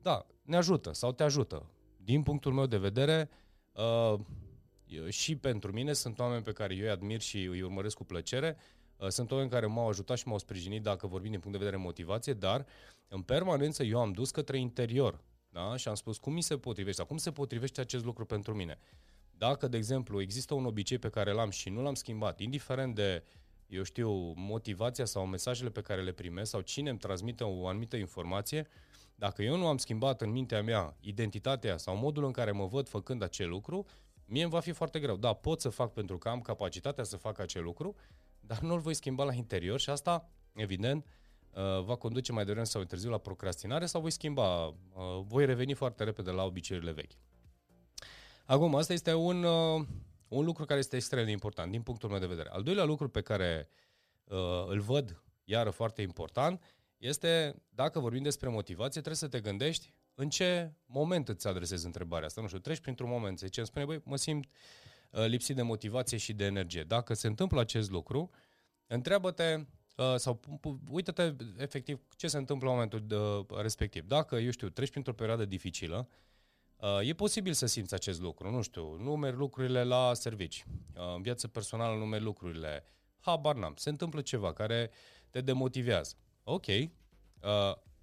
Da, 0.01 0.25
ne 0.41 0.55
ajută 0.55 0.93
sau 0.93 1.11
te 1.11 1.23
ajută. 1.23 1.69
Din 1.97 2.23
punctul 2.23 2.53
meu 2.53 2.65
de 2.65 2.77
vedere, 2.77 3.29
uh, 3.71 4.19
și 5.09 5.35
pentru 5.35 5.71
mine 5.71 5.93
sunt 5.93 6.19
oameni 6.19 6.43
pe 6.43 6.51
care 6.51 6.75
eu 6.75 6.83
îi 6.83 6.89
admir 6.89 7.21
și 7.21 7.43
îi 7.43 7.61
urmăresc 7.61 7.95
cu 7.95 8.03
plăcere, 8.03 8.57
uh, 8.97 9.07
sunt 9.07 9.31
oameni 9.31 9.49
care 9.49 9.65
m-au 9.65 9.87
ajutat 9.87 10.17
și 10.17 10.27
m-au 10.27 10.37
sprijinit 10.37 10.83
dacă 10.83 11.07
vorbim 11.07 11.31
din 11.31 11.39
punct 11.39 11.57
de 11.57 11.63
vedere 11.63 11.81
motivație, 11.83 12.33
dar 12.33 12.65
în 13.09 13.21
permanență 13.21 13.83
eu 13.83 13.99
am 13.99 14.11
dus 14.11 14.31
către 14.31 14.57
interior 14.57 15.23
da? 15.49 15.75
și 15.75 15.87
am 15.87 15.95
spus 15.95 16.17
cum 16.17 16.33
mi 16.33 16.41
se 16.41 16.57
potrivește 16.57 16.97
sau 16.97 17.05
cum 17.05 17.17
se 17.17 17.31
potrivește 17.31 17.81
acest 17.81 18.05
lucru 18.05 18.25
pentru 18.25 18.53
mine. 18.53 18.79
Dacă, 19.31 19.67
de 19.67 19.77
exemplu, 19.77 20.21
există 20.21 20.53
un 20.53 20.65
obicei 20.65 20.97
pe 20.97 21.09
care 21.09 21.31
l-am 21.31 21.49
și 21.49 21.69
nu 21.69 21.81
l-am 21.81 21.93
schimbat, 21.93 22.39
indiferent 22.39 22.95
de, 22.95 23.23
eu 23.67 23.83
știu, 23.83 24.11
motivația 24.35 25.05
sau 25.05 25.25
mesajele 25.25 25.69
pe 25.69 25.81
care 25.81 26.01
le 26.01 26.11
primesc 26.11 26.49
sau 26.49 26.61
cine 26.61 26.89
îmi 26.89 26.99
transmite 26.99 27.43
o 27.43 27.67
anumită 27.67 27.95
informație, 27.95 28.67
dacă 29.15 29.41
eu 29.43 29.57
nu 29.57 29.67
am 29.67 29.77
schimbat 29.77 30.21
în 30.21 30.29
mintea 30.29 30.61
mea 30.61 30.95
identitatea 30.99 31.77
sau 31.77 31.95
modul 31.95 32.25
în 32.25 32.31
care 32.31 32.51
mă 32.51 32.65
văd 32.65 32.87
făcând 32.87 33.21
acel 33.21 33.49
lucru, 33.49 33.85
mie 34.25 34.41
îmi 34.41 34.51
va 34.51 34.59
fi 34.59 34.71
foarte 34.71 34.99
greu. 34.99 35.17
Da, 35.17 35.33
pot 35.33 35.61
să 35.61 35.69
fac 35.69 35.93
pentru 35.93 36.17
că 36.17 36.29
am 36.29 36.41
capacitatea 36.41 37.03
să 37.03 37.17
fac 37.17 37.39
acel 37.39 37.63
lucru, 37.63 37.95
dar 38.39 38.59
nu-l 38.59 38.79
voi 38.79 38.93
schimba 38.93 39.23
la 39.23 39.33
interior 39.33 39.79
și 39.79 39.89
asta, 39.89 40.29
evident, 40.53 41.05
Uh, 41.05 41.18
va 41.83 41.95
conduce 41.95 42.31
mai 42.31 42.45
devreme 42.45 42.65
sau 42.65 42.79
mai 42.79 42.89
târziu 42.89 43.09
la 43.09 43.17
procrastinare 43.17 43.85
sau 43.85 44.01
voi 44.01 44.11
schimba, 44.11 44.65
uh, 44.65 44.73
voi 45.21 45.45
reveni 45.45 45.73
foarte 45.73 46.03
repede 46.03 46.31
la 46.31 46.43
obiceiurile 46.43 46.91
vechi. 46.91 47.11
Acum, 48.45 48.75
asta 48.75 48.93
este 48.93 49.13
un, 49.13 49.43
uh, 49.43 49.85
un 50.27 50.45
lucru 50.45 50.65
care 50.65 50.79
este 50.79 50.95
extrem 50.95 51.25
de 51.25 51.31
important 51.31 51.71
din 51.71 51.81
punctul 51.81 52.09
meu 52.09 52.19
de 52.19 52.25
vedere. 52.25 52.49
Al 52.49 52.63
doilea 52.63 52.83
lucru 52.83 53.09
pe 53.09 53.21
care 53.21 53.69
uh, 54.23 54.65
îl 54.67 54.79
văd, 54.79 55.23
iară 55.43 55.69
foarte 55.69 56.01
important, 56.01 56.63
este 56.97 57.63
dacă 57.69 57.99
vorbim 57.99 58.23
despre 58.23 58.49
motivație, 58.49 59.01
trebuie 59.01 59.15
să 59.15 59.27
te 59.27 59.39
gândești 59.39 59.93
în 60.13 60.29
ce 60.29 60.73
moment 60.85 61.29
îți 61.29 61.47
adresezi 61.47 61.85
întrebarea 61.85 62.25
asta. 62.25 62.41
Nu 62.41 62.47
știu, 62.47 62.59
treci 62.59 62.79
printr-un 62.79 63.09
moment, 63.09 63.49
ce 63.49 63.59
îmi 63.59 63.67
spune, 63.67 63.85
băi, 63.85 64.01
mă 64.03 64.15
simt 64.15 64.49
uh, 65.11 65.25
lipsit 65.25 65.55
de 65.55 65.61
motivație 65.61 66.17
și 66.17 66.33
de 66.33 66.45
energie. 66.45 66.83
Dacă 66.83 67.13
se 67.13 67.27
întâmplă 67.27 67.59
acest 67.59 67.89
lucru, 67.89 68.29
întreabă-te 68.87 69.55
Uh, 69.55 69.65
sau 70.15 70.39
uită-te 70.89 71.35
efectiv 71.57 71.99
ce 72.15 72.27
se 72.27 72.37
întâmplă 72.37 72.67
în 72.67 72.73
momentul 72.73 73.03
de, 73.07 73.15
respectiv. 73.61 74.05
Dacă, 74.05 74.35
eu 74.35 74.51
știu, 74.51 74.69
treci 74.69 74.89
printr-o 74.89 75.13
perioadă 75.13 75.45
dificilă, 75.45 76.07
uh, 76.75 77.07
e 77.07 77.13
posibil 77.13 77.53
să 77.53 77.65
simți 77.65 77.93
acest 77.93 78.21
lucru, 78.21 78.51
nu 78.51 78.61
știu, 78.61 78.95
nu 78.95 79.15
merg 79.15 79.37
lucrurile 79.37 79.83
la 79.83 80.13
servici, 80.13 80.65
uh, 80.95 81.15
în 81.15 81.21
viață 81.21 81.47
personală 81.47 81.97
nu 81.97 82.05
merg 82.05 82.23
lucrurile, 82.23 82.83
habar 83.19 83.55
n-am, 83.55 83.73
se 83.75 83.89
întâmplă 83.89 84.21
ceva 84.21 84.53
care 84.53 84.91
te 85.29 85.41
demotivează. 85.41 86.15
Ok, 86.43 86.67
uh, 86.67 86.87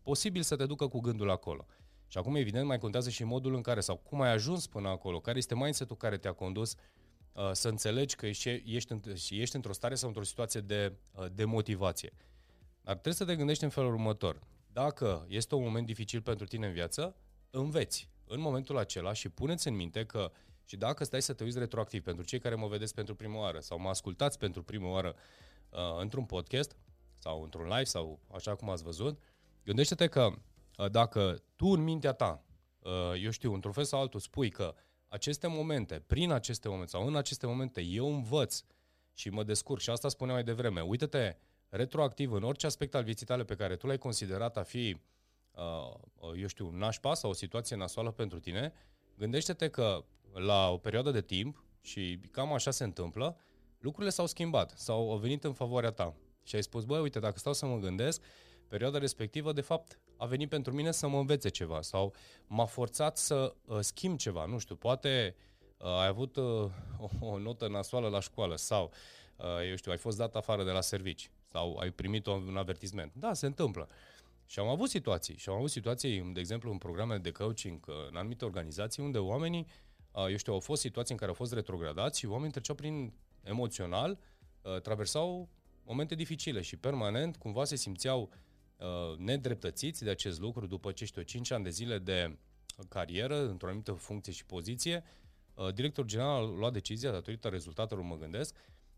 posibil 0.03 0.43
să 0.43 0.57
te 0.57 0.67
ducă 0.67 0.89
cu 0.89 1.01
gândul 1.01 1.31
acolo. 1.31 1.67
Și 2.09 2.19
acum, 2.19 2.35
evident, 2.35 2.67
mai 2.67 2.79
contează 2.79 3.11
și 3.11 3.25
modul 3.25 3.55
în 3.55 3.63
care 3.63 3.81
sau 3.81 3.97
cum 3.97 4.21
ai 4.21 4.33
ajuns 4.33 4.67
până 4.67 4.89
acolo, 4.89 5.21
care 5.21 5.39
este 5.39 5.55
mindset-ul 5.55 5.97
care 5.97 6.17
te-a 6.17 6.33
condus 6.33 6.73
uh, 6.73 6.79
Uh, 6.79 6.96
să 7.53 7.69
înțelegi 7.69 8.17
că 8.17 8.27
ești, 8.27 8.49
ești, 8.65 8.95
ești 9.31 9.57
într-o 9.57 9.73
stare 9.73 9.95
sau 9.95 10.09
într-o 10.09 10.25
situație 10.25 10.61
de, 10.61 10.93
uh, 11.13 11.27
de 11.33 11.45
motivație. 11.45 12.13
Dar 12.81 12.95
trebuie 12.95 13.15
să 13.15 13.25
te 13.25 13.37
gândești 13.37 13.65
în 13.65 13.71
felul 13.71 13.93
următor. 13.93 14.41
Dacă 14.73 15.27
este 15.29 15.55
un 15.55 15.63
moment 15.63 15.87
dificil 15.87 16.23
pentru 16.23 16.47
tine 16.47 16.67
în 16.67 16.73
viață, 16.73 17.17
înveți 17.51 18.11
în 18.25 18.41
momentul 18.41 18.79
acela 18.79 19.13
și 19.13 19.29
puneți 19.29 19.69
în 19.69 19.75
minte 19.75 20.05
că 20.05 20.31
și 20.65 20.77
dacă 20.77 21.05
stai 21.05 21.23
să 21.23 21.33
te 21.33 21.45
uiți 21.45 21.59
retroactiv 21.59 22.03
pentru 22.03 22.25
cei 22.25 22.39
care 22.39 22.55
mă 22.55 22.67
vedeți 22.67 22.95
pentru 22.95 23.15
prima 23.15 23.39
oară 23.39 23.61
sau 23.61 23.79
mă 23.79 23.89
ascultați 23.89 24.39
pentru 24.39 24.63
prima 24.63 24.91
oară 24.91 25.15
uh, 25.71 25.79
într-un 26.01 26.25
podcast 26.25 26.77
sau 27.15 27.43
într-un 27.43 27.67
live 27.67 27.85
sau 27.85 28.21
așa 28.35 28.55
cum 28.55 28.71
ați 28.71 28.83
văzut, 28.83 29.23
gândește-te 29.65 30.07
că 30.07 30.33
uh, 30.79 30.91
dacă 30.91 31.43
tu 31.57 31.67
în 31.67 31.83
mintea 31.83 32.13
ta, 32.13 32.45
uh, 32.79 33.23
eu 33.23 33.31
știu, 33.31 33.55
într-un 33.55 33.73
fel 33.73 33.85
sau 33.85 34.01
altul 34.01 34.21
spui 34.21 34.51
că 34.51 34.75
aceste 35.09 35.47
momente, 35.47 36.03
prin 36.07 36.31
aceste 36.31 36.69
momente 36.69 36.91
sau 36.91 37.07
în 37.07 37.17
aceste 37.17 37.47
momente, 37.47 37.81
eu 37.81 38.15
învăț 38.15 38.63
și 39.15 39.29
mă 39.29 39.45
descurc 39.45 39.81
și 39.81 39.91
asta 39.91 40.09
spuneam 40.09 40.37
mai 40.37 40.45
devreme. 40.45 40.81
Uită-te 40.81 41.37
retroactiv 41.69 42.33
în 42.33 42.43
orice 42.43 42.67
aspect 42.67 42.95
al 42.95 43.05
vieții 43.05 43.27
tale 43.27 43.45
pe 43.45 43.55
care 43.55 43.77
tu 43.77 43.87
l-ai 43.87 43.99
considerat 43.99 44.57
a 44.57 44.63
fi, 44.63 44.97
uh, 45.51 46.41
eu 46.41 46.47
știu, 46.47 46.71
nașpa 46.71 47.15
sau 47.15 47.31
o 47.31 47.33
situație 47.33 47.77
nasoală 47.77 48.11
pentru 48.11 48.39
tine, 48.39 48.73
gândește-te 49.17 49.69
că 49.69 50.05
la 50.33 50.71
o 50.71 50.77
perioadă 50.77 51.11
de 51.11 51.23
timp, 51.23 51.65
și 51.87 52.21
cam 52.31 52.53
așa 52.53 52.71
se 52.71 52.85
întâmplă, 52.85 53.37
lucrurile 53.79 54.11
s-au 54.11 54.27
schimbat 54.27 54.73
sau 54.77 55.11
au 55.11 55.17
venit 55.17 55.45
în 55.45 55.53
favoarea 55.53 55.91
ta. 55.91 56.15
Și 56.43 56.55
ai 56.55 56.63
spus, 56.63 56.85
băi, 56.85 57.01
uite, 57.01 57.19
dacă 57.19 57.39
stau 57.39 57.53
să 57.53 57.67
mă 57.67 57.79
gândesc, 57.79 58.23
perioada 58.69 58.99
respectivă, 58.99 59.53
de 59.53 59.61
fapt, 59.61 59.99
a 60.17 60.27
venit 60.27 60.49
pentru 60.49 60.73
mine 60.73 60.91
să 60.91 61.09
mă 61.09 61.19
învețe 61.19 61.49
ceva 61.49 61.83
sau 61.83 62.15
m-a 62.47 62.65
forțat 62.65 63.17
să 63.17 63.55
uh, 63.65 63.79
schimb 63.81 64.19
ceva. 64.19 64.45
Nu 64.45 64.59
știu, 64.59 64.75
poate 64.75 65.35
uh, 65.77 65.87
ai 65.87 66.07
avut 66.07 66.37
uh, 66.37 66.45
o, 66.99 67.09
o 67.27 67.39
notă 67.39 67.69
nasoală 67.69 68.09
la 68.09 68.21
școală 68.21 68.57
sau, 68.57 68.93
uh, 69.37 69.69
eu 69.69 69.77
știu, 69.77 69.91
ai 69.91 69.99
fost 69.99 70.17
dat 70.17 70.37
afară 70.37 70.65
de 70.65 70.71
la 70.71 70.81
servici 70.81 71.31
sau 71.51 71.77
ai 71.77 71.91
primit 71.91 72.27
un 72.27 72.57
avertisment. 72.57 73.13
Da, 73.15 73.33
se 73.33 73.47
întâmplă. 73.47 73.89
Și 74.47 74.59
am 74.59 74.69
avut 74.69 74.89
situații. 74.89 75.37
Și 75.37 75.49
am 75.49 75.55
avut 75.55 75.71
situații, 75.71 76.21
de 76.21 76.41
exemplu, 76.41 76.71
în 76.71 76.79
programe 76.79 77.17
de 77.17 77.31
coaching 77.31 77.85
uh, 77.89 77.95
în 78.11 78.17
anumite 78.17 78.45
organizații 78.45 79.03
unde 79.03 79.19
oamenii, 79.19 79.67
uh, 80.13 80.27
eu 80.31 80.37
știu, 80.37 80.53
au 80.53 80.61
fost 80.61 80.81
situații 80.81 81.13
în 81.13 81.19
care 81.19 81.31
au 81.31 81.37
fost 81.37 81.53
retrogradați 81.53 82.19
și 82.19 82.27
oamenii 82.27 82.53
treceau 82.53 82.77
prin 82.77 83.13
emoțional, 83.43 84.19
uh, 84.63 84.81
traversau 84.81 85.49
momente 85.85 86.15
dificile 86.15 86.61
și 86.61 86.77
permanent 86.77 87.37
cumva 87.37 87.65
se 87.65 87.77
simțeau 87.77 88.21
uh, 88.23 88.29
nedreptățiți 89.17 90.05
de 90.05 90.11
acest 90.11 90.41
lucru 90.41 90.67
după, 90.67 90.93
ce 90.93 91.05
știu, 91.05 91.23
5 91.23 91.51
ani 91.51 91.65
de 91.65 91.71
zile 91.71 91.99
de 91.99 92.39
carieră, 92.89 93.49
într-o 93.49 93.67
anumită 93.67 93.93
funcție 93.93 94.33
și 94.33 94.45
poziție, 94.45 95.05
uh, 95.55 95.75
directorul 95.75 96.11
general 96.11 96.31
a 96.31 96.41
luat 96.41 96.73
decizia, 96.73 97.11
datorită 97.11 97.49
rezultatelor, 97.49 98.05
mă 98.05 98.17
gândesc, 98.17 98.55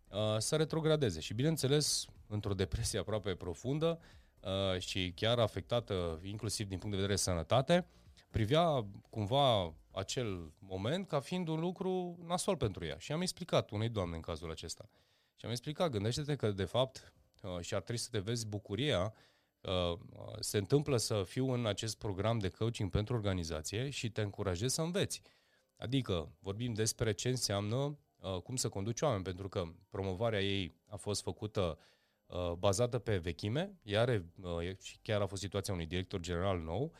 uh, 0.08 0.18
să 0.38 0.56
retrogradeze. 0.56 1.20
Și, 1.20 1.35
bineînțeles, 1.35 2.06
într-o 2.26 2.54
depresie 2.54 2.99
aproape 2.99 3.35
profundă 3.35 4.00
uh, 4.40 4.80
și 4.80 5.12
chiar 5.16 5.38
afectată 5.38 6.20
inclusiv 6.23 6.68
din 6.68 6.78
punct 6.78 6.94
de 6.94 7.00
vedere 7.00 7.18
sănătate, 7.18 7.87
privea 8.30 8.87
cumva 9.11 9.75
acel 9.90 10.52
moment 10.58 11.08
ca 11.08 11.20
fiind 11.20 11.49
un 11.49 11.61
lucru 11.61 12.18
nasol 12.26 12.56
pentru 12.56 12.85
ea. 12.85 12.99
Și 12.99 13.12
am 13.12 13.20
explicat 13.20 13.70
unei 13.70 13.88
doamne 13.88 14.16
în 14.16 14.23
cazul 14.23 14.50
acesta. 14.50 14.88
Și 15.37 15.44
am 15.44 15.50
explicat, 15.50 15.90
gândește-te 15.90 16.37
că 16.37 16.50
de 16.50 16.64
fapt 16.64 17.12
uh, 17.42 17.61
și 17.61 17.75
ar 17.75 17.80
trebui 17.80 18.02
să 18.02 18.08
te 18.11 18.18
vezi 18.18 18.47
bucuria 18.47 19.00
uh, 19.02 19.12
se 20.40 20.58
întâmplă 20.58 20.96
să 20.96 21.22
fiu 21.26 21.50
în 21.50 21.66
acest 21.66 21.98
program 21.98 22.38
de 22.38 22.48
coaching 22.48 22.90
pentru 22.90 23.14
organizație 23.14 23.90
și 23.90 24.10
te 24.10 24.20
încurajez 24.20 24.72
să 24.72 24.82
înveți. 24.82 25.22
Adică 25.76 26.32
vorbim 26.38 26.72
despre 26.72 27.12
ce 27.12 27.28
înseamnă 27.28 27.76
uh, 27.76 28.40
cum 28.42 28.56
să 28.56 28.68
conduci 28.68 29.00
oameni, 29.00 29.22
pentru 29.22 29.48
că 29.48 29.64
promovarea 29.90 30.42
ei 30.42 30.74
a 30.86 30.96
fost 30.96 31.22
făcută 31.22 31.78
bazată 32.58 32.98
pe 32.98 33.16
vechime, 33.16 33.78
iar 33.82 34.22
și 34.82 34.98
chiar 35.02 35.20
a 35.20 35.26
fost 35.26 35.42
situația 35.42 35.74
unui 35.74 35.86
director 35.86 36.20
general 36.20 36.60
nou, 36.60 36.92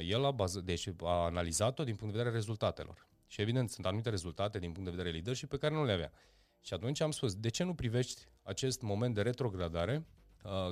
el 0.00 0.24
a, 0.24 0.30
bază, 0.30 0.60
deci 0.60 0.88
a 1.00 1.24
analizat-o 1.24 1.84
din 1.84 1.96
punct 1.96 2.12
de 2.12 2.18
vedere 2.18 2.36
rezultatelor. 2.36 3.08
Și 3.26 3.40
evident, 3.40 3.70
sunt 3.70 3.86
anumite 3.86 4.10
rezultate 4.10 4.58
din 4.58 4.72
punct 4.72 4.84
de 4.84 4.96
vedere 4.96 5.14
leadership 5.14 5.48
pe 5.48 5.56
care 5.56 5.74
nu 5.74 5.84
le 5.84 5.92
avea. 5.92 6.12
Și 6.60 6.74
atunci 6.74 7.00
am 7.00 7.10
spus, 7.10 7.34
de 7.34 7.48
ce 7.48 7.64
nu 7.64 7.74
privești 7.74 8.22
acest 8.42 8.82
moment 8.82 9.14
de 9.14 9.22
retrogradare 9.22 9.96
uh, 9.96 10.21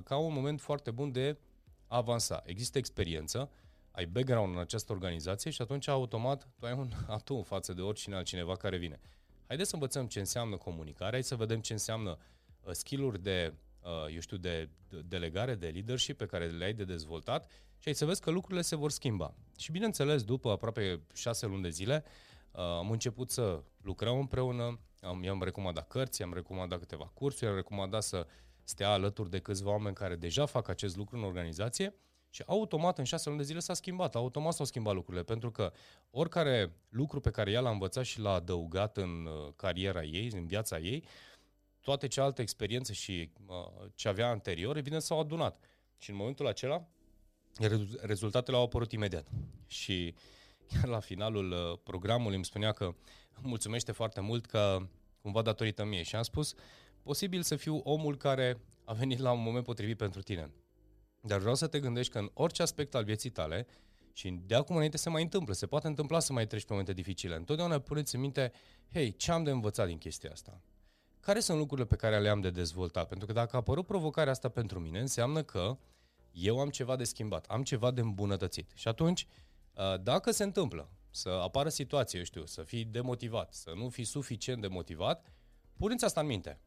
ca 0.04 0.16
un 0.16 0.32
moment 0.32 0.60
foarte 0.60 0.90
bun 0.90 1.12
de 1.12 1.38
a 1.86 1.96
avansa? 1.96 2.42
Există 2.46 2.78
experiență, 2.78 3.50
ai 3.90 4.06
background 4.06 4.54
în 4.54 4.60
această 4.60 4.92
organizație 4.92 5.50
și 5.50 5.62
atunci 5.62 5.88
automat 5.88 6.48
tu 6.58 6.66
ai 6.66 6.72
un 6.72 6.90
atu 7.16 7.34
în 7.34 7.42
față 7.42 7.72
de 7.72 7.80
oricine 7.80 8.14
altcineva 8.14 8.56
care 8.56 8.76
vine. 8.76 9.00
Haideți 9.46 9.68
să 9.68 9.74
învățăm 9.74 10.06
ce 10.06 10.18
înseamnă 10.18 10.56
comunicare, 10.56 11.10
hai 11.10 11.22
să 11.22 11.34
vedem 11.34 11.60
ce 11.60 11.72
înseamnă 11.72 12.18
uh, 12.60 12.72
skill-uri 12.72 13.22
de, 13.22 13.54
uh, 13.82 14.14
eu 14.14 14.20
știu, 14.20 14.36
de 14.36 14.68
delegare, 15.08 15.54
de 15.54 15.68
leadership 15.68 16.16
pe 16.18 16.26
care 16.26 16.46
le 16.46 16.64
ai 16.64 16.72
de 16.72 16.84
dezvoltat 16.84 17.50
și 17.78 17.88
ai 17.88 17.94
să 17.94 18.04
vezi 18.04 18.20
că 18.20 18.30
lucrurile 18.30 18.62
se 18.62 18.76
vor 18.76 18.90
schimba. 18.90 19.34
Și 19.58 19.72
bineînțeles, 19.72 20.22
după 20.22 20.50
aproape 20.50 21.00
șase 21.14 21.46
luni 21.46 21.62
de 21.62 21.68
zile, 21.68 22.04
uh, 22.50 22.60
am 22.60 22.90
început 22.90 23.30
să 23.30 23.62
lucrăm 23.82 24.18
împreună, 24.18 24.78
am, 25.00 25.22
i-am 25.22 25.42
recomandat 25.42 25.88
cărți, 25.88 26.20
i-am 26.20 26.32
recomandat 26.32 26.78
câteva 26.78 27.10
cursuri, 27.14 27.44
i-am 27.44 27.54
recomandat 27.54 28.02
să 28.02 28.26
stea 28.70 28.90
alături 28.90 29.30
de 29.30 29.38
câțiva 29.38 29.70
oameni 29.70 29.94
care 29.94 30.16
deja 30.16 30.46
fac 30.46 30.68
acest 30.68 30.96
lucru 30.96 31.16
în 31.16 31.22
organizație 31.22 31.94
și 32.30 32.42
automat 32.46 32.98
în 32.98 33.04
șase 33.04 33.28
luni 33.28 33.40
de 33.40 33.46
zile 33.46 33.58
s-a 33.58 33.74
schimbat, 33.74 34.14
automat 34.14 34.52
s-au 34.52 34.66
schimbat 34.66 34.94
lucrurile, 34.94 35.22
pentru 35.22 35.50
că 35.50 35.72
oricare 36.10 36.72
lucru 36.88 37.20
pe 37.20 37.30
care 37.30 37.50
ea 37.50 37.60
l-a 37.60 37.70
învățat 37.70 38.04
și 38.04 38.20
l-a 38.20 38.32
adăugat 38.32 38.96
în 38.96 39.26
uh, 39.26 39.52
cariera 39.56 40.02
ei, 40.02 40.30
în 40.32 40.46
viața 40.46 40.78
ei, 40.78 41.04
toate 41.80 42.06
celelalte 42.06 42.42
experiențe 42.42 42.92
și 42.92 43.30
uh, 43.46 43.88
ce 43.94 44.08
avea 44.08 44.28
anterior, 44.28 44.76
evident 44.76 45.02
s-au 45.02 45.20
adunat. 45.20 45.60
Și 45.98 46.10
în 46.10 46.16
momentul 46.16 46.46
acela, 46.46 46.86
rezultatele 48.00 48.56
au 48.56 48.62
apărut 48.62 48.92
imediat. 48.92 49.26
Și 49.66 50.14
chiar 50.68 50.84
la 50.84 51.00
finalul 51.00 51.50
uh, 51.50 51.78
programului 51.82 52.36
îmi 52.36 52.44
spunea 52.44 52.72
că 52.72 52.94
mulțumește 53.42 53.92
foarte 53.92 54.20
mult 54.20 54.46
că 54.46 54.78
cumva 55.22 55.42
datorită 55.42 55.84
mie 55.84 56.02
și 56.02 56.16
am 56.16 56.22
spus 56.22 56.54
posibil 57.02 57.42
să 57.42 57.56
fiu 57.56 57.76
omul 57.76 58.16
care 58.16 58.60
a 58.84 58.92
venit 58.92 59.18
la 59.18 59.32
un 59.32 59.42
moment 59.42 59.64
potrivit 59.64 59.96
pentru 59.96 60.22
tine. 60.22 60.50
Dar 61.20 61.38
vreau 61.38 61.54
să 61.54 61.66
te 61.66 61.80
gândești 61.80 62.12
că 62.12 62.18
în 62.18 62.30
orice 62.34 62.62
aspect 62.62 62.94
al 62.94 63.04
vieții 63.04 63.30
tale 63.30 63.66
și 64.12 64.30
de 64.46 64.54
acum 64.54 64.74
înainte 64.74 64.96
se 64.96 65.08
mai 65.08 65.22
întâmplă, 65.22 65.54
se 65.54 65.66
poate 65.66 65.86
întâmpla 65.86 66.18
să 66.18 66.32
mai 66.32 66.46
treci 66.46 66.64
pe 66.64 66.66
momente 66.70 66.92
dificile. 66.92 67.36
Întotdeauna 67.36 67.78
puneți 67.78 68.14
în 68.14 68.20
minte, 68.20 68.52
hei, 68.92 69.16
ce 69.16 69.32
am 69.32 69.44
de 69.44 69.50
învățat 69.50 69.86
din 69.86 69.98
chestia 69.98 70.30
asta? 70.30 70.60
Care 71.20 71.40
sunt 71.40 71.58
lucrurile 71.58 71.86
pe 71.86 71.96
care 71.96 72.20
le-am 72.20 72.40
de 72.40 72.50
dezvoltat? 72.50 73.08
Pentru 73.08 73.26
că 73.26 73.32
dacă 73.32 73.56
a 73.56 73.58
apărut 73.58 73.86
provocarea 73.86 74.32
asta 74.32 74.48
pentru 74.48 74.80
mine, 74.80 75.00
înseamnă 75.00 75.42
că 75.42 75.78
eu 76.32 76.60
am 76.60 76.68
ceva 76.68 76.96
de 76.96 77.04
schimbat, 77.04 77.46
am 77.46 77.62
ceva 77.62 77.90
de 77.90 78.00
îmbunătățit. 78.00 78.70
Și 78.74 78.88
atunci, 78.88 79.26
uh, 79.74 80.00
dacă 80.02 80.30
se 80.30 80.42
întâmplă 80.42 80.90
să 81.10 81.28
apară 81.28 81.68
situație, 81.68 82.18
eu 82.18 82.24
știu, 82.24 82.46
să 82.46 82.62
fii 82.62 82.84
demotivat, 82.84 83.54
să 83.54 83.72
nu 83.76 83.88
fii 83.88 84.04
suficient 84.04 84.60
de 84.60 84.66
motivat, 84.66 85.26
puneți 85.76 86.04
asta 86.04 86.20
în 86.20 86.26
minte. 86.26 86.60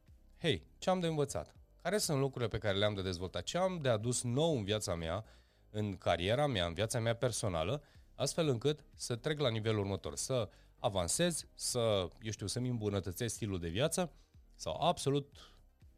Hei, 0.43 0.63
ce 0.77 0.89
am 0.89 0.99
de 0.99 1.07
învățat? 1.07 1.55
Care 1.81 1.97
sunt 1.97 2.19
lucrurile 2.19 2.49
pe 2.49 2.57
care 2.57 2.77
le-am 2.77 2.93
de 2.93 3.01
dezvoltat? 3.01 3.43
Ce 3.43 3.57
am 3.57 3.79
de 3.81 3.89
adus 3.89 4.23
nou 4.23 4.57
în 4.57 4.63
viața 4.63 4.95
mea, 4.95 5.25
în 5.69 5.97
cariera 5.97 6.47
mea, 6.47 6.65
în 6.65 6.73
viața 6.73 6.99
mea 6.99 7.15
personală, 7.15 7.83
astfel 8.15 8.47
încât 8.47 8.85
să 8.95 9.15
trec 9.15 9.39
la 9.39 9.49
nivelul 9.49 9.79
următor, 9.79 10.15
să 10.15 10.49
avansez, 10.79 11.45
să, 11.53 12.07
eu 12.21 12.31
știu, 12.31 12.47
să-mi 12.47 12.69
îmbunătățesc 12.69 13.35
stilul 13.35 13.59
de 13.59 13.67
viață 13.67 14.11
sau 14.55 14.81
absolut 14.81 15.35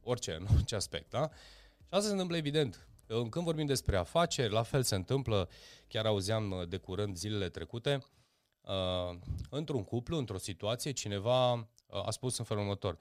orice, 0.02 0.34
în 0.40 0.48
orice 0.54 0.76
aspect, 0.76 1.10
da? 1.10 1.30
Și 1.78 1.90
asta 1.90 2.06
se 2.06 2.12
întâmplă 2.12 2.38
evident 2.38 2.88
când 3.08 3.46
vorbim 3.46 3.66
despre 3.66 3.98
afaceri, 3.98 4.54
la 4.54 4.64
fel 4.64 4.84
se 4.84 4.96
întâmplă, 4.96 5.50
chiar 5.88 6.06
auzeam 6.06 6.52
uh, 6.52 6.68
de 6.68 6.78
curând 6.78 7.18
zilele 7.18 7.50
trecute, 7.50 8.06
uh, 8.62 9.18
într-un 9.50 9.84
cuplu, 9.84 10.18
într-o 10.18 10.38
situație, 10.38 10.92
cineva 10.92 11.54
uh, 11.54 11.64
a 12.06 12.12
spus 12.12 12.38
în 12.38 12.46
felul 12.46 12.64
următor, 12.64 12.98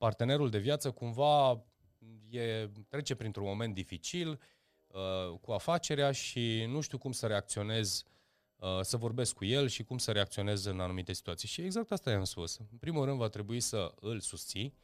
partenerul 0.00 0.50
de 0.50 0.58
viață 0.58 0.90
cumva 0.90 1.64
e, 2.30 2.68
trece 2.88 3.14
printr-un 3.14 3.44
moment 3.44 3.74
dificil 3.74 4.40
cu 5.40 5.52
afacerea 5.52 6.12
și 6.12 6.64
nu 6.68 6.80
știu 6.80 6.98
cum 6.98 7.12
să 7.12 7.26
reacționez, 7.26 8.04
să 8.80 8.96
vorbesc 8.96 9.34
cu 9.34 9.44
el 9.44 9.68
și 9.68 9.82
cum 9.82 9.98
să 9.98 10.12
reacționez 10.12 10.64
în 10.64 10.80
anumite 10.80 11.12
situații. 11.12 11.48
Și 11.48 11.60
exact 11.60 11.92
asta 11.92 12.10
i-am 12.10 12.24
spus. 12.24 12.56
În 12.56 12.78
primul 12.80 13.04
rând 13.04 13.18
va 13.18 13.28
trebui 13.28 13.60
să 13.60 13.94
îl 14.00 14.20
susții, 14.20 14.74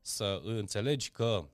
să 0.00 0.40
înțelegi 0.44 1.10
că 1.10 1.48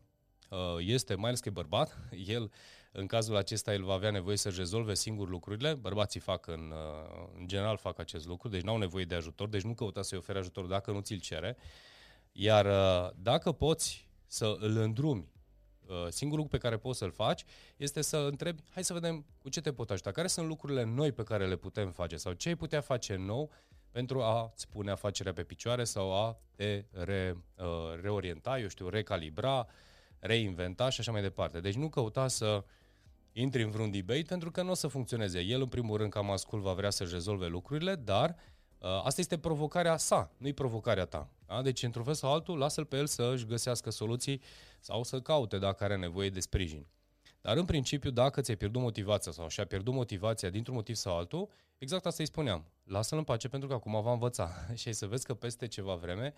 Uh, 0.50 0.76
este, 0.78 1.14
mai 1.14 1.28
ales 1.28 1.40
că 1.40 1.49
e 1.49 1.52
bărbat, 1.52 1.99
el, 2.26 2.52
în 2.92 3.06
cazul 3.06 3.37
acesta, 3.37 3.73
el 3.73 3.85
va 3.85 3.92
avea 3.92 4.11
nevoie 4.11 4.37
să-și 4.37 4.58
rezolve 4.58 4.94
singur 4.94 5.28
lucrurile. 5.28 5.75
Bărbații 5.75 6.20
fac, 6.20 6.46
în, 6.46 6.70
uh, 6.70 7.28
în 7.38 7.46
general, 7.46 7.76
fac 7.76 7.99
acest 7.99 8.26
lucru, 8.26 8.49
deci 8.49 8.62
n-au 8.62 8.78
nevoie 8.78 9.04
de 9.04 9.14
ajutor, 9.14 9.49
deci 9.49 9.62
nu 9.62 9.75
căuta 9.75 10.02
să-i 10.02 10.18
ofere 10.18 10.38
ajutor 10.38 10.66
dacă 10.66 10.90
nu 10.90 11.00
ți-l 11.00 11.20
cere. 11.20 11.56
Iar 12.38 12.66
uh, 12.66 13.10
dacă 13.22 13.52
poți 13.52 14.08
să 14.26 14.56
îl 14.58 14.76
îndrumi, 14.76 15.28
singurul 16.08 16.42
lucru 16.42 16.58
pe 16.58 16.62
care 16.62 16.76
poți 16.76 16.98
să-l 16.98 17.10
faci 17.10 17.44
este 17.76 18.02
să 18.02 18.16
întrebi, 18.16 18.62
hai 18.70 18.84
să 18.84 18.92
vedem 18.92 19.24
cu 19.38 19.48
ce 19.48 19.60
te 19.60 19.72
pot 19.72 19.90
ajuta, 19.90 20.10
care 20.10 20.26
sunt 20.26 20.46
lucrurile 20.46 20.84
noi 20.84 21.12
pe 21.12 21.22
care 21.22 21.46
le 21.46 21.56
putem 21.56 21.90
face 21.90 22.16
sau 22.16 22.32
ce 22.32 22.48
ai 22.48 22.54
putea 22.54 22.80
face 22.80 23.16
nou 23.16 23.50
pentru 23.90 24.22
a-ți 24.22 24.68
pune 24.68 24.90
afacerea 24.90 25.32
pe 25.32 25.42
picioare 25.42 25.84
sau 25.84 26.14
a 26.14 26.38
te 26.54 26.84
re, 26.90 27.36
reorienta, 28.02 28.58
eu 28.58 28.68
știu, 28.68 28.88
recalibra, 28.88 29.66
reinventa 30.18 30.88
și 30.88 31.00
așa 31.00 31.12
mai 31.12 31.22
departe. 31.22 31.60
Deci 31.60 31.74
nu 31.74 31.88
căuta 31.88 32.28
să 32.28 32.64
intri 33.32 33.62
în 33.62 33.70
vreun 33.70 33.90
debate 33.90 34.22
pentru 34.22 34.50
că 34.50 34.62
nu 34.62 34.70
o 34.70 34.74
să 34.74 34.88
funcționeze. 34.88 35.40
El, 35.40 35.60
în 35.60 35.68
primul 35.68 35.96
rând, 35.96 36.10
ca 36.10 36.20
mascul, 36.20 36.60
va 36.60 36.72
vrea 36.72 36.90
să-și 36.90 37.12
rezolve 37.12 37.46
lucrurile, 37.46 37.94
dar 37.94 38.36
uh, 38.78 38.88
asta 39.04 39.20
este 39.20 39.38
provocarea 39.38 39.96
sa, 39.96 40.30
nu-i 40.36 40.52
provocarea 40.52 41.04
ta. 41.04 41.30
Da? 41.46 41.62
Deci, 41.62 41.82
într-un 41.82 42.04
fel 42.04 42.14
sau 42.14 42.32
altul, 42.32 42.58
lasă-l 42.58 42.84
pe 42.84 42.96
el 42.96 43.06
să 43.06 43.30
își 43.34 43.46
găsească 43.46 43.90
soluții 43.90 44.40
sau 44.80 45.02
să 45.02 45.20
caute 45.20 45.58
dacă 45.58 45.84
are 45.84 45.96
nevoie 45.96 46.30
de 46.30 46.40
sprijin. 46.40 46.86
Dar, 47.40 47.56
în 47.56 47.64
principiu, 47.64 48.10
dacă 48.10 48.40
ți-ai 48.40 48.56
pierdut 48.56 48.82
motivația 48.82 49.32
sau 49.32 49.48
și-a 49.48 49.64
pierdut 49.64 49.94
motivația 49.94 50.50
dintr-un 50.50 50.74
motiv 50.74 50.94
sau 50.94 51.16
altul, 51.16 51.48
exact 51.78 52.06
asta 52.06 52.22
îi 52.22 52.28
spuneam. 52.28 52.64
Lasă-l 52.84 53.18
în 53.18 53.24
pace 53.24 53.48
pentru 53.48 53.68
că 53.68 53.74
acum 53.74 54.02
va 54.02 54.12
învăța. 54.12 54.50
și 54.74 54.88
ai 54.88 54.94
să 54.94 55.06
vezi 55.06 55.26
că 55.26 55.34
peste 55.34 55.66
ceva 55.66 55.94
vreme 55.94 56.34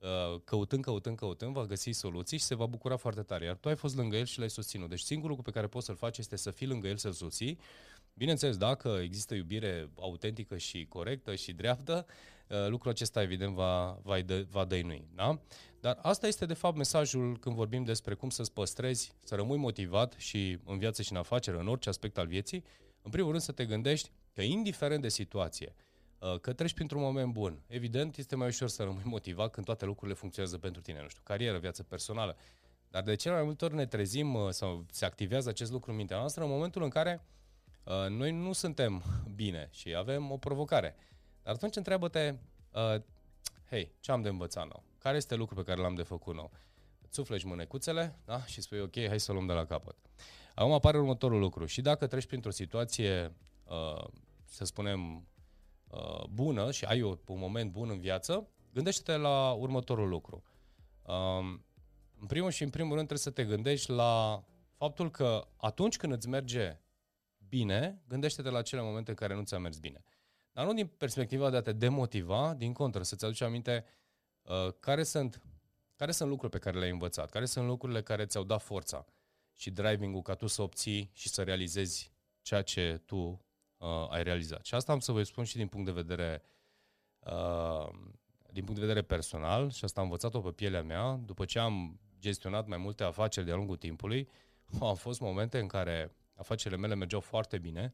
Uh, 0.00 0.40
căutând, 0.44 0.84
căutând, 0.84 1.16
căutând, 1.16 1.52
va 1.52 1.64
găsi 1.64 1.90
soluții 1.90 2.38
și 2.38 2.44
se 2.44 2.54
va 2.54 2.66
bucura 2.66 2.96
foarte 2.96 3.22
tare. 3.22 3.44
Iar 3.44 3.56
tu 3.56 3.68
ai 3.68 3.76
fost 3.76 3.96
lângă 3.96 4.16
el 4.16 4.24
și 4.24 4.38
l-ai 4.38 4.50
susținut. 4.50 4.88
Deci 4.88 5.00
singurul 5.00 5.36
lucru 5.36 5.50
pe 5.50 5.56
care 5.56 5.66
poți 5.66 5.86
să-l 5.86 5.96
faci 5.96 6.18
este 6.18 6.36
să 6.36 6.50
fii 6.50 6.66
lângă 6.66 6.88
el, 6.88 6.96
să-l 6.96 7.12
susții. 7.12 7.58
Bineînțeles, 8.14 8.56
dacă 8.56 8.98
există 9.02 9.34
iubire 9.34 9.90
autentică 9.98 10.56
și 10.56 10.86
corectă 10.88 11.34
și 11.34 11.52
dreaptă, 11.52 12.06
uh, 12.08 12.14
lucrul 12.68 12.90
acesta 12.90 13.22
evident 13.22 13.54
va, 13.54 13.98
va, 14.02 14.20
dă, 14.20 14.46
va 14.50 14.64
dăinui. 14.64 15.08
Da? 15.14 15.40
Dar 15.80 15.98
asta 16.02 16.26
este 16.26 16.46
de 16.46 16.54
fapt 16.54 16.76
mesajul 16.76 17.38
când 17.38 17.54
vorbim 17.54 17.84
despre 17.84 18.14
cum 18.14 18.30
să-ți 18.30 18.52
păstrezi, 18.52 19.14
să 19.24 19.34
rămâi 19.34 19.58
motivat 19.58 20.14
și 20.16 20.58
în 20.64 20.78
viață 20.78 21.02
și 21.02 21.12
în 21.12 21.18
afacere, 21.18 21.58
în 21.58 21.68
orice 21.68 21.88
aspect 21.88 22.18
al 22.18 22.26
vieții, 22.26 22.64
în 23.02 23.10
primul 23.10 23.30
rând 23.30 23.42
să 23.42 23.52
te 23.52 23.64
gândești 23.64 24.10
că 24.34 24.42
indiferent 24.42 25.02
de 25.02 25.08
situație, 25.08 25.74
uh, 26.18 26.40
că 26.40 26.52
treci 26.52 26.74
printr-un 26.74 27.00
moment 27.00 27.32
bun. 27.32 27.62
Evident, 27.66 28.16
este 28.16 28.36
mai 28.36 28.46
ușor 28.46 28.68
să 28.68 28.82
rămâi 28.82 29.02
motivat 29.04 29.50
când 29.50 29.66
toate 29.66 29.84
lucrurile 29.84 30.16
funcționează 30.16 30.58
pentru 30.58 30.80
tine, 30.80 31.02
nu 31.02 31.08
știu, 31.08 31.22
carieră, 31.24 31.58
viață 31.58 31.82
personală. 31.82 32.36
Dar 32.90 33.02
de 33.02 33.14
cele 33.14 33.34
mai 33.34 33.42
multe 33.42 33.64
ori 33.64 33.74
ne 33.74 33.86
trezim 33.86 34.34
uh, 34.34 34.50
sau 34.50 34.86
se 34.90 35.04
activează 35.04 35.48
acest 35.48 35.70
lucru 35.70 35.90
în 35.90 35.96
mintea 35.96 36.16
noastră 36.16 36.42
în 36.42 36.50
momentul 36.50 36.82
în 36.82 36.88
care 36.88 37.24
uh, 37.84 38.08
noi 38.08 38.32
nu 38.32 38.52
suntem 38.52 39.02
bine 39.34 39.68
și 39.72 39.94
avem 39.94 40.30
o 40.30 40.36
provocare. 40.36 40.96
Dar 41.42 41.54
atunci 41.54 41.76
întreabă-te, 41.76 42.34
hei, 43.68 43.92
ce 44.00 44.12
am 44.12 44.22
de 44.22 44.28
învățat 44.28 44.68
nou? 44.68 44.82
Care 44.98 45.16
este 45.16 45.34
lucrul 45.34 45.62
pe 45.62 45.70
care 45.70 45.80
l-am 45.80 45.94
de 45.94 46.02
făcut 46.02 46.34
nou? 46.34 46.50
Sufleci 47.10 47.44
mânecuțele 47.44 48.18
da? 48.24 48.44
și 48.44 48.60
spui, 48.60 48.80
ok, 48.80 48.94
hai 49.06 49.20
să 49.20 49.32
luăm 49.32 49.46
de 49.46 49.52
la 49.52 49.64
capăt. 49.64 49.96
Acum 50.54 50.72
apare 50.72 50.98
următorul 50.98 51.38
lucru. 51.38 51.66
Și 51.66 51.80
dacă 51.80 52.06
treci 52.06 52.26
printr-o 52.26 52.50
situație, 52.50 53.34
uh, 53.64 54.04
să 54.44 54.64
spunem, 54.64 55.28
uh, 55.90 56.24
bună 56.30 56.70
și 56.70 56.84
ai 56.84 57.02
un 57.02 57.18
moment 57.26 57.70
bun 57.70 57.90
în 57.90 58.00
viață, 58.00 58.48
gândește-te 58.72 59.16
la 59.16 59.52
următorul 59.52 60.08
lucru. 60.08 60.42
Uh, 61.02 61.58
în 62.20 62.26
primul 62.26 62.50
și 62.50 62.62
în 62.62 62.70
primul 62.70 62.94
rând 62.94 63.06
trebuie 63.06 63.18
să 63.18 63.30
te 63.30 63.44
gândești 63.44 63.90
la 63.90 64.44
faptul 64.76 65.10
că 65.10 65.48
atunci 65.56 65.96
când 65.96 66.12
îți 66.12 66.28
merge 66.28 66.80
bine, 67.48 68.02
gândește-te 68.08 68.50
la 68.50 68.62
cele 68.62 68.82
momente 68.82 69.10
în 69.10 69.16
care 69.16 69.34
nu 69.34 69.42
ți-a 69.42 69.58
mers 69.58 69.78
bine. 69.78 70.04
Dar 70.52 70.66
nu 70.66 70.74
din 70.74 70.86
perspectiva 70.86 71.50
de 71.50 71.56
a 71.56 71.60
te 71.60 71.72
demotiva, 71.72 72.54
din 72.54 72.72
contră, 72.72 73.02
să-ți 73.02 73.24
aduci 73.24 73.40
aminte 73.40 73.84
uh, 74.42 74.72
care, 74.80 75.02
sunt, 75.02 75.42
care 75.96 76.12
sunt 76.12 76.28
lucrurile 76.28 76.58
pe 76.58 76.64
care 76.64 76.78
le-ai 76.78 76.90
învățat, 76.90 77.30
care 77.30 77.44
sunt 77.44 77.66
lucrurile 77.66 78.02
care 78.02 78.26
ți-au 78.26 78.44
dat 78.44 78.62
forța 78.62 79.06
și 79.54 79.70
driving-ul 79.70 80.22
ca 80.22 80.34
tu 80.34 80.46
să 80.46 80.62
obții 80.62 81.10
și 81.12 81.28
să 81.28 81.42
realizezi 81.42 82.12
ceea 82.42 82.62
ce 82.62 83.02
tu 83.06 83.46
uh, 83.76 84.06
ai 84.08 84.22
realizat. 84.22 84.64
Și 84.64 84.74
asta 84.74 84.92
am 84.92 84.98
să 84.98 85.12
vă 85.12 85.22
spun 85.22 85.44
și 85.44 85.56
din 85.56 85.68
punct 85.68 85.86
de 85.86 85.92
vedere 85.92 86.42
uh, 87.18 87.88
din 88.52 88.64
punct 88.64 88.80
de 88.80 88.86
vedere 88.86 89.02
personal 89.02 89.70
și 89.70 89.84
asta 89.84 90.00
am 90.00 90.06
învățat-o 90.06 90.40
pe 90.40 90.50
pielea 90.50 90.82
mea, 90.82 91.20
după 91.24 91.44
ce 91.44 91.58
am 91.58 92.00
gestionat 92.18 92.66
mai 92.66 92.78
multe 92.78 93.04
afaceri 93.04 93.46
de-a 93.46 93.54
lungul 93.54 93.76
timpului, 93.76 94.28
au 94.80 94.94
fost 94.94 95.20
momente 95.20 95.58
în 95.58 95.66
care 95.66 96.16
afacerile 96.34 96.80
mele 96.80 96.94
mergeau 96.94 97.20
foarte 97.20 97.58
bine 97.58 97.92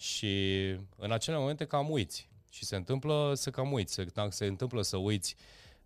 și 0.00 0.58
în 0.96 1.12
acele 1.12 1.36
momente 1.36 1.64
cam 1.64 1.90
uiți. 1.90 2.28
Și 2.50 2.64
se 2.64 2.76
întâmplă 2.76 3.32
să 3.34 3.50
cam 3.50 3.72
uiți, 3.72 3.92
se, 3.92 4.06
se 4.28 4.46
întâmplă 4.46 4.82
să 4.82 4.96
uiți, 4.96 5.36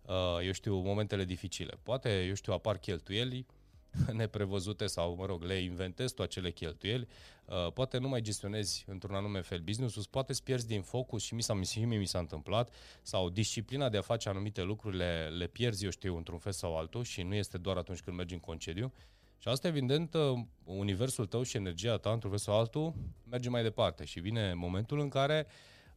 uh, 0.01 0.45
eu 0.45 0.51
știu, 0.51 0.75
momentele 0.75 1.25
dificile. 1.25 1.77
Poate, 1.83 2.25
eu 2.27 2.33
știu, 2.33 2.53
apar 2.53 2.77
cheltuieli 2.77 3.45
neprevăzute 4.11 4.87
sau, 4.87 5.15
mă 5.15 5.25
rog, 5.25 5.43
le 5.43 5.53
inventezi 5.55 6.13
tu 6.13 6.21
acele 6.21 6.51
cheltuieli, 6.51 7.07
uh, 7.45 7.71
poate 7.71 7.97
nu 7.97 8.07
mai 8.07 8.21
gestionezi 8.21 8.85
într-un 8.87 9.15
anume 9.15 9.41
fel 9.41 9.59
business-ul, 9.59 10.03
poate 10.09 10.31
îți 10.31 10.43
pierzi 10.43 10.67
din 10.67 10.81
focus 10.81 11.23
și 11.23 11.33
mi 11.33 11.41
s-a, 11.41 11.61
și 11.61 11.85
mie 11.85 11.97
mi 11.97 12.05
s-a 12.05 12.19
întâmplat, 12.19 12.73
sau 13.01 13.29
disciplina 13.29 13.89
de 13.89 13.97
a 13.97 14.01
face 14.01 14.29
anumite 14.29 14.61
lucruri 14.61 14.97
le, 14.97 15.27
le 15.37 15.47
pierzi, 15.47 15.83
eu 15.83 15.89
știu, 15.89 16.17
într-un 16.17 16.37
fel 16.37 16.51
sau 16.51 16.77
altul 16.77 17.03
și 17.03 17.21
nu 17.21 17.35
este 17.35 17.57
doar 17.57 17.77
atunci 17.77 18.01
când 18.01 18.17
mergi 18.17 18.33
în 18.33 18.39
concediu. 18.39 18.93
Și 19.37 19.47
asta, 19.47 19.67
evident, 19.67 20.13
uh, 20.13 20.39
universul 20.63 21.25
tău 21.25 21.43
și 21.43 21.57
energia 21.57 21.97
ta, 21.97 22.11
într-un 22.11 22.29
fel 22.29 22.39
sau 22.39 22.59
altul, 22.59 22.93
merge 23.29 23.49
mai 23.49 23.63
departe 23.63 24.05
și 24.05 24.19
vine 24.19 24.53
momentul 24.53 24.99
în 24.99 25.09
care 25.09 25.47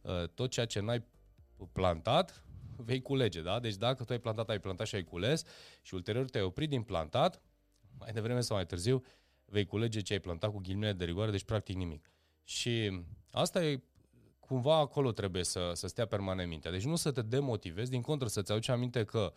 uh, 0.01 0.23
tot 0.33 0.49
ceea 0.49 0.65
ce 0.65 0.79
n-ai 0.79 1.03
plantat, 1.71 2.43
vei 2.75 3.01
culege, 3.01 3.41
da? 3.41 3.59
Deci 3.59 3.75
dacă 3.75 4.03
tu 4.03 4.11
ai 4.11 4.19
plantat, 4.19 4.49
ai 4.49 4.59
plantat 4.59 4.87
și 4.87 4.95
ai 4.95 5.03
cules 5.03 5.43
și 5.81 5.93
ulterior 5.93 6.29
te-ai 6.29 6.43
oprit 6.43 6.69
din 6.69 6.81
plantat, 6.81 7.41
mai 7.97 8.11
devreme 8.11 8.41
sau 8.41 8.55
mai 8.55 8.65
târziu 8.65 9.03
vei 9.45 9.65
culege 9.65 10.01
ce 10.01 10.13
ai 10.13 10.19
plantat 10.19 10.51
cu 10.51 10.59
ghilimele 10.59 10.93
de 10.93 11.05
rigoare, 11.05 11.31
deci 11.31 11.43
practic 11.43 11.75
nimic. 11.75 12.05
Și 12.43 13.03
asta 13.31 13.65
e 13.65 13.83
cumva 14.39 14.77
acolo 14.77 15.11
trebuie 15.11 15.43
să, 15.43 15.71
să 15.73 15.87
stea 15.87 16.05
permanent 16.05 16.49
mintea. 16.49 16.71
Deci 16.71 16.83
nu 16.83 16.95
să 16.95 17.11
te 17.11 17.21
demotivezi, 17.21 17.89
din 17.89 18.01
contră 18.01 18.27
să-ți 18.27 18.51
aduci 18.51 18.69
aminte 18.69 19.03
că 19.03 19.33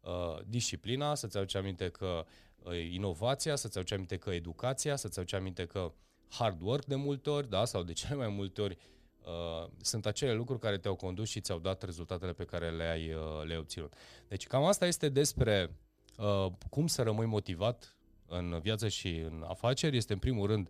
uh, 0.00 0.38
disciplina, 0.46 1.14
să-ți 1.14 1.36
aduci 1.36 1.54
aminte 1.54 1.88
că 1.88 2.06
uh, 2.06 2.55
inovația, 2.74 3.56
să-ți 3.56 3.78
aduci 3.78 3.92
aminte 3.92 4.16
că 4.16 4.30
educația, 4.30 4.96
să-ți 4.96 5.18
aduci 5.18 5.32
aminte 5.32 5.66
că 5.66 5.92
hard 6.28 6.60
work 6.60 6.84
de 6.84 6.94
multe 6.94 7.30
ori, 7.30 7.48
da, 7.48 7.64
sau 7.64 7.82
de 7.82 7.92
cele 7.92 8.14
mai 8.14 8.28
multe 8.28 8.60
ori 8.60 8.76
uh, 9.24 9.68
sunt 9.80 10.06
acele 10.06 10.32
lucruri 10.32 10.60
care 10.60 10.78
te-au 10.78 10.94
condus 10.94 11.28
și 11.28 11.40
ți-au 11.40 11.58
dat 11.58 11.82
rezultatele 11.82 12.32
pe 12.32 12.44
care 12.44 12.70
le-ai, 12.70 13.12
uh, 13.12 13.44
le-ai 13.44 13.58
obținut. 13.58 13.94
Deci 14.28 14.46
cam 14.46 14.64
asta 14.64 14.86
este 14.86 15.08
despre 15.08 15.76
uh, 16.18 16.46
cum 16.70 16.86
să 16.86 17.02
rămâi 17.02 17.26
motivat 17.26 17.96
în 18.26 18.58
viață 18.62 18.88
și 18.88 19.16
în 19.16 19.44
afaceri 19.48 19.96
este 19.96 20.12
în 20.12 20.18
primul 20.18 20.46
rând 20.46 20.68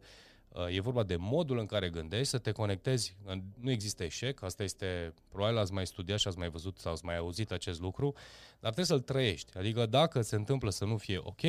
uh, 0.49 0.77
e 0.77 0.81
vorba 0.81 1.03
de 1.03 1.17
modul 1.17 1.59
în 1.59 1.67
care 1.67 1.91
gândești, 1.91 2.27
să 2.27 2.39
te 2.39 2.53
conectezi. 2.53 3.17
Nu 3.61 3.71
există 3.71 4.05
eșec, 4.05 4.43
asta 4.43 4.63
este, 4.63 5.15
probabil 5.29 5.59
ați 5.59 5.73
mai 5.73 5.87
studiat 5.87 6.19
și 6.19 6.29
ați 6.29 6.39
mai 6.39 6.49
văzut 6.49 6.79
sau 6.79 6.93
ați 6.93 7.05
mai 7.05 7.17
auzit 7.17 7.51
acest 7.51 7.81
lucru, 7.81 8.13
dar 8.61 8.73
trebuie 8.73 8.85
să-l 8.85 9.01
trăiești. 9.01 9.59
Adică 9.59 9.87
dacă 9.87 10.23
se 10.23 10.37
întâmplă 10.37 10.71
să 10.71 10.85
nu 10.85 10.97
fie 10.97 11.19
ok, 11.19 11.41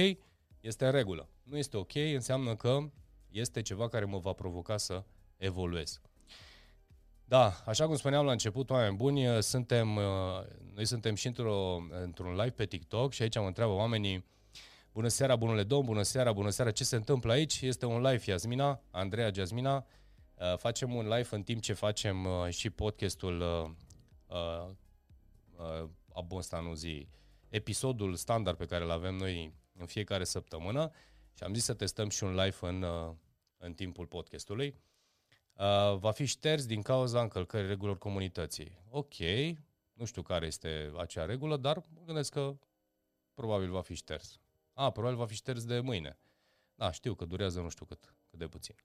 este 0.67 0.85
în 0.85 0.91
regulă. 0.91 1.29
Nu 1.43 1.57
este 1.57 1.77
ok, 1.77 1.95
înseamnă 1.95 2.55
că 2.55 2.79
este 3.29 3.61
ceva 3.61 3.89
care 3.89 4.05
mă 4.05 4.17
va 4.17 4.33
provoca 4.33 4.77
să 4.77 5.03
evoluez. 5.37 6.01
Da, 7.25 7.63
așa 7.65 7.85
cum 7.85 7.95
spuneam 7.95 8.25
la 8.25 8.31
început, 8.31 8.69
oameni 8.69 8.95
buni, 8.95 9.43
suntem, 9.43 9.95
uh, 9.95 10.03
noi 10.73 10.85
suntem 10.85 11.15
și 11.15 11.27
într-o, 11.27 11.81
într-un 12.03 12.31
live 12.31 12.49
pe 12.49 12.65
TikTok 12.65 13.13
și 13.13 13.21
aici 13.21 13.35
mă 13.35 13.45
întreabă 13.45 13.73
oamenii 13.73 14.25
Bună 14.97 15.07
seara, 15.07 15.35
bunule 15.35 15.63
domn, 15.63 15.85
bună 15.85 16.01
seara, 16.01 16.31
bună 16.31 16.49
seara. 16.49 16.71
Ce 16.71 16.83
se 16.83 16.95
întâmplă 16.95 17.31
aici? 17.31 17.61
Este 17.61 17.85
un 17.85 18.01
live, 18.01 18.23
Iasmina, 18.25 18.81
Andreea 18.91 19.31
Jasmina. 19.31 19.75
Uh, 19.75 20.57
facem 20.57 20.95
un 20.95 21.07
live 21.07 21.27
în 21.29 21.43
timp 21.43 21.61
ce 21.61 21.73
facem 21.73 22.25
uh, 22.25 22.49
și 22.49 22.69
podcastul 22.69 23.39
uh, 23.39 24.69
uh, 26.13 26.61
nu 26.61 26.73
zi, 26.73 27.07
episodul 27.49 28.15
standard 28.15 28.57
pe 28.57 28.65
care 28.65 28.83
îl 28.83 28.91
avem 28.91 29.15
noi 29.15 29.53
în 29.77 29.85
fiecare 29.85 30.23
săptămână 30.23 30.91
și 31.33 31.43
am 31.43 31.53
zis 31.53 31.63
să 31.63 31.73
testăm 31.73 32.09
și 32.09 32.23
un 32.23 32.35
live 32.35 32.57
în, 32.61 32.81
uh, 32.81 33.13
în 33.57 33.73
timpul 33.73 34.05
podcastului. 34.05 34.75
Uh, 35.53 35.97
va 35.97 36.11
fi 36.11 36.25
șters 36.25 36.65
din 36.65 36.81
cauza 36.81 37.21
încălcării 37.21 37.67
regulilor 37.67 37.97
comunității. 37.97 38.77
Ok, 38.89 39.15
nu 39.93 40.05
știu 40.05 40.21
care 40.21 40.45
este 40.45 40.91
acea 40.97 41.25
regulă, 41.25 41.57
dar 41.57 41.83
mă 41.93 42.01
gândesc 42.05 42.31
că 42.31 42.57
probabil 43.33 43.69
va 43.71 43.81
fi 43.81 43.93
șters. 43.93 44.39
A, 44.73 44.91
probabil 44.91 45.17
va 45.17 45.25
fi 45.25 45.35
șters 45.35 45.65
de 45.65 45.79
mâine. 45.79 46.19
Da, 46.75 46.91
știu 46.91 47.13
că 47.13 47.25
durează 47.25 47.61
nu 47.61 47.69
știu 47.69 47.85
cât, 47.85 48.13
cât 48.29 48.39
de 48.39 48.47
puțin. 48.47 48.75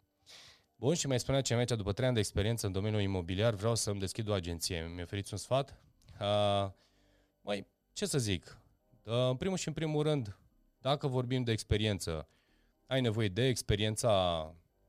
Bun, 0.76 0.94
și 0.94 1.06
mai 1.06 1.20
spunea 1.20 1.40
ce 1.40 1.54
aici, 1.54 1.68
după 1.68 1.92
trei 1.92 2.06
ani 2.06 2.14
de 2.14 2.20
experiență 2.20 2.66
în 2.66 2.72
domeniul 2.72 3.00
imobiliar, 3.00 3.54
vreau 3.54 3.74
să-mi 3.74 4.00
deschid 4.00 4.28
o 4.28 4.32
agenție. 4.32 4.92
Mi 4.94 5.02
oferiți 5.02 5.32
un 5.32 5.38
sfat? 5.38 5.80
Uh, 6.20 6.70
mai, 7.40 7.66
ce 7.92 8.06
să 8.06 8.18
zic? 8.18 8.58
Uh, 9.04 9.28
în 9.28 9.36
primul 9.36 9.56
și 9.56 9.68
în 9.68 9.74
primul 9.74 10.02
rând, 10.02 10.36
dacă 10.82 11.06
vorbim 11.06 11.42
de 11.42 11.52
experiență, 11.52 12.28
ai 12.86 13.00
nevoie 13.00 13.28
de 13.28 13.46
experiența, 13.46 14.10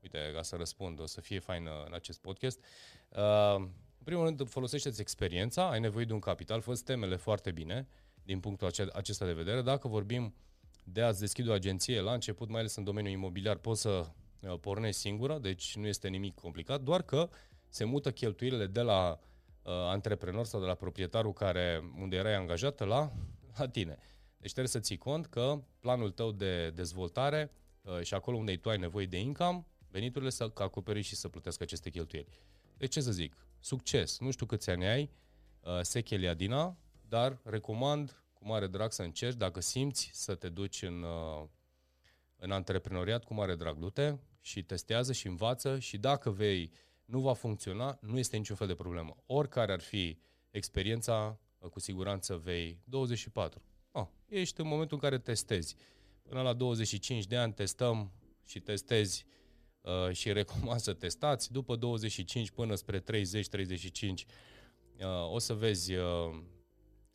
uite, 0.02 0.30
ca 0.34 0.42
să 0.42 0.56
răspund, 0.56 1.00
o 1.00 1.06
să 1.06 1.20
fie 1.20 1.38
fain 1.38 1.68
în 1.86 1.94
acest 1.94 2.20
podcast, 2.20 2.64
uh, 3.08 3.54
în 3.98 4.04
primul 4.04 4.24
rând, 4.24 4.48
folosește-ți 4.48 5.00
experiența, 5.00 5.70
ai 5.70 5.80
nevoie 5.80 6.04
de 6.04 6.12
un 6.12 6.18
capital, 6.18 6.60
fă 6.60 6.74
temele 6.84 7.16
foarte 7.16 7.50
bine 7.50 7.86
din 8.22 8.40
punctul 8.40 8.70
acesta 8.92 9.26
de 9.26 9.32
vedere. 9.32 9.62
Dacă 9.62 9.88
vorbim 9.88 10.34
de 10.84 11.02
a-ți 11.02 11.20
deschide 11.20 11.50
o 11.50 11.52
agenție 11.52 12.00
la 12.00 12.12
început, 12.12 12.48
mai 12.48 12.60
ales 12.60 12.76
în 12.76 12.84
domeniul 12.84 13.12
imobiliar, 13.12 13.56
poți 13.56 13.80
să 13.80 13.88
uh, 14.40 14.58
pornești 14.60 15.00
singură, 15.00 15.38
deci 15.38 15.76
nu 15.76 15.86
este 15.86 16.08
nimic 16.08 16.34
complicat, 16.34 16.80
doar 16.80 17.02
că 17.02 17.28
se 17.68 17.84
mută 17.84 18.10
cheltuielile 18.10 18.66
de 18.66 18.80
la 18.80 19.18
uh, 19.62 19.72
antreprenor 19.72 20.44
sau 20.44 20.60
de 20.60 20.66
la 20.66 20.74
proprietarul 20.74 21.32
care, 21.32 21.92
unde 22.00 22.16
erai 22.16 22.34
angajat 22.34 22.86
la, 22.86 23.12
la 23.56 23.68
tine. 23.68 23.98
Deci 24.44 24.52
trebuie 24.52 24.72
să 24.72 24.80
ții 24.80 24.98
cont 24.98 25.26
că 25.26 25.64
planul 25.80 26.10
tău 26.10 26.32
de 26.32 26.70
dezvoltare 26.70 27.52
uh, 27.82 28.00
și 28.02 28.14
acolo 28.14 28.36
unde 28.36 28.56
tu 28.56 28.68
ai 28.68 28.78
nevoie 28.78 29.06
de 29.06 29.18
income, 29.18 29.66
veniturile 29.90 30.30
să 30.30 30.50
acoperi 30.54 31.00
și 31.00 31.14
să 31.14 31.28
plătească 31.28 31.62
aceste 31.62 31.90
cheltuieli. 31.90 32.28
Deci 32.76 32.92
ce 32.92 33.00
să 33.00 33.10
zic? 33.12 33.46
Succes! 33.60 34.18
Nu 34.18 34.30
știu 34.30 34.46
câți 34.46 34.70
ani 34.70 34.86
ai, 34.86 35.10
uh, 35.60 35.80
Sechele 35.80 36.28
Adina, 36.28 36.76
dar 37.08 37.40
recomand 37.44 38.22
cu 38.32 38.46
mare 38.46 38.66
drag 38.66 38.92
să 38.92 39.02
încerci, 39.02 39.36
dacă 39.36 39.60
simți 39.60 40.10
să 40.12 40.34
te 40.34 40.48
duci 40.48 40.82
în, 40.82 41.02
uh, 41.02 41.48
în 42.36 42.50
antreprenoriat, 42.50 43.24
cu 43.24 43.34
mare 43.34 43.54
drag 43.54 43.78
du-te 43.78 44.14
și 44.40 44.62
testează 44.62 45.12
și 45.12 45.26
învață 45.26 45.78
și 45.78 45.98
dacă 45.98 46.30
vei 46.30 46.70
nu 47.04 47.20
va 47.20 47.32
funcționa, 47.32 47.98
nu 48.00 48.18
este 48.18 48.36
niciun 48.36 48.56
fel 48.56 48.66
de 48.66 48.74
problemă. 48.74 49.16
Oricare 49.26 49.72
ar 49.72 49.80
fi 49.80 50.18
experiența, 50.50 51.38
uh, 51.58 51.70
cu 51.70 51.80
siguranță 51.80 52.36
vei 52.36 52.80
24. 52.84 53.62
Oh, 53.96 54.06
ești 54.28 54.60
în 54.60 54.66
momentul 54.66 54.96
în 54.96 55.08
care 55.08 55.18
testezi. 55.18 55.76
Până 56.22 56.42
la 56.42 56.52
25 56.52 57.26
de 57.26 57.36
ani 57.36 57.52
testăm 57.52 58.12
și 58.44 58.60
testezi 58.60 59.26
uh, 59.80 60.12
și 60.12 60.32
recomand 60.40 60.80
să 60.80 60.92
testați. 60.92 61.52
După 61.52 61.76
25 61.76 62.50
până 62.50 62.74
spre 62.74 63.00
30-35 63.00 63.02
uh, 63.02 63.10
o 65.30 65.38
să 65.38 65.54
vezi 65.54 65.94
uh, 65.94 66.04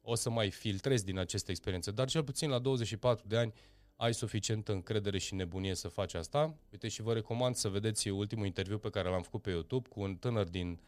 o 0.02 0.16
să 0.16 0.30
mai 0.30 0.50
filtrezi 0.50 1.06
din 1.06 1.18
aceste 1.18 1.52
experiențe, 1.52 1.92
dar 1.92 2.10
cel 2.10 2.24
puțin 2.24 2.50
la 2.50 2.60
24 2.60 3.28
de 3.28 3.38
ani 3.38 3.54
ai 3.96 4.14
suficientă 4.14 4.72
încredere 4.72 5.18
și 5.18 5.36
nebunie 5.36 5.76
să 5.76 5.88
faci 5.88 6.14
asta. 6.14 6.58
Uite 6.72 6.88
și 6.88 7.02
vă 7.02 7.14
recomand 7.14 7.56
să 7.56 7.70
vedeți 7.70 8.10
ultimul 8.10 8.46
interviu 8.46 8.78
pe 8.78 8.90
care 8.90 9.10
l-am 9.10 9.22
făcut 9.22 9.42
pe 9.42 9.50
YouTube 9.50 9.90
cu 9.90 10.02
un 10.02 10.16
tânăr 10.16 10.48
din 10.48 10.80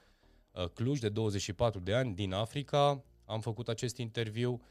uh, 0.51 0.67
Cluj 0.67 0.99
de 0.99 1.09
24 1.09 1.79
de 1.79 1.93
ani, 1.93 2.15
din 2.15 2.33
Africa. 2.33 3.03
Am 3.25 3.41
făcut 3.41 3.67
acest 3.67 3.97
interviu. 3.97 4.61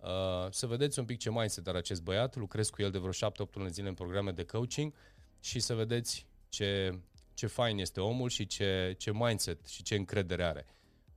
Uh, 0.00 0.50
să 0.50 0.66
vedeți 0.66 0.98
un 0.98 1.04
pic 1.04 1.18
ce 1.18 1.30
mindset 1.30 1.66
are 1.66 1.78
acest 1.78 2.02
băiat. 2.02 2.36
Lucrez 2.36 2.70
cu 2.70 2.82
el 2.82 2.90
de 2.90 2.98
vreo 2.98 3.12
7-8 3.12 3.52
luni 3.52 3.70
zile 3.70 3.88
în 3.88 3.94
programe 3.94 4.30
de 4.30 4.44
coaching 4.44 4.94
și 5.40 5.60
să 5.60 5.74
vedeți 5.74 6.26
ce, 6.48 6.98
ce 7.34 7.46
fain 7.46 7.78
este 7.78 8.00
omul 8.00 8.28
și 8.28 8.46
ce, 8.46 8.94
ce 8.98 9.12
mindset 9.12 9.66
și 9.66 9.82
ce 9.82 9.94
încredere 9.94 10.44
are. 10.44 10.66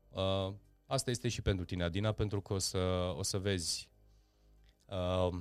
Uh, 0.09 0.53
asta 0.85 1.09
este 1.09 1.29
și 1.29 1.41
pentru 1.41 1.65
tine, 1.65 1.83
Adina, 1.83 2.11
pentru 2.11 2.41
că 2.41 2.53
o 2.53 2.57
să, 2.57 3.13
o 3.17 3.23
să 3.23 3.37
vezi 3.37 3.89
uh, 4.85 5.39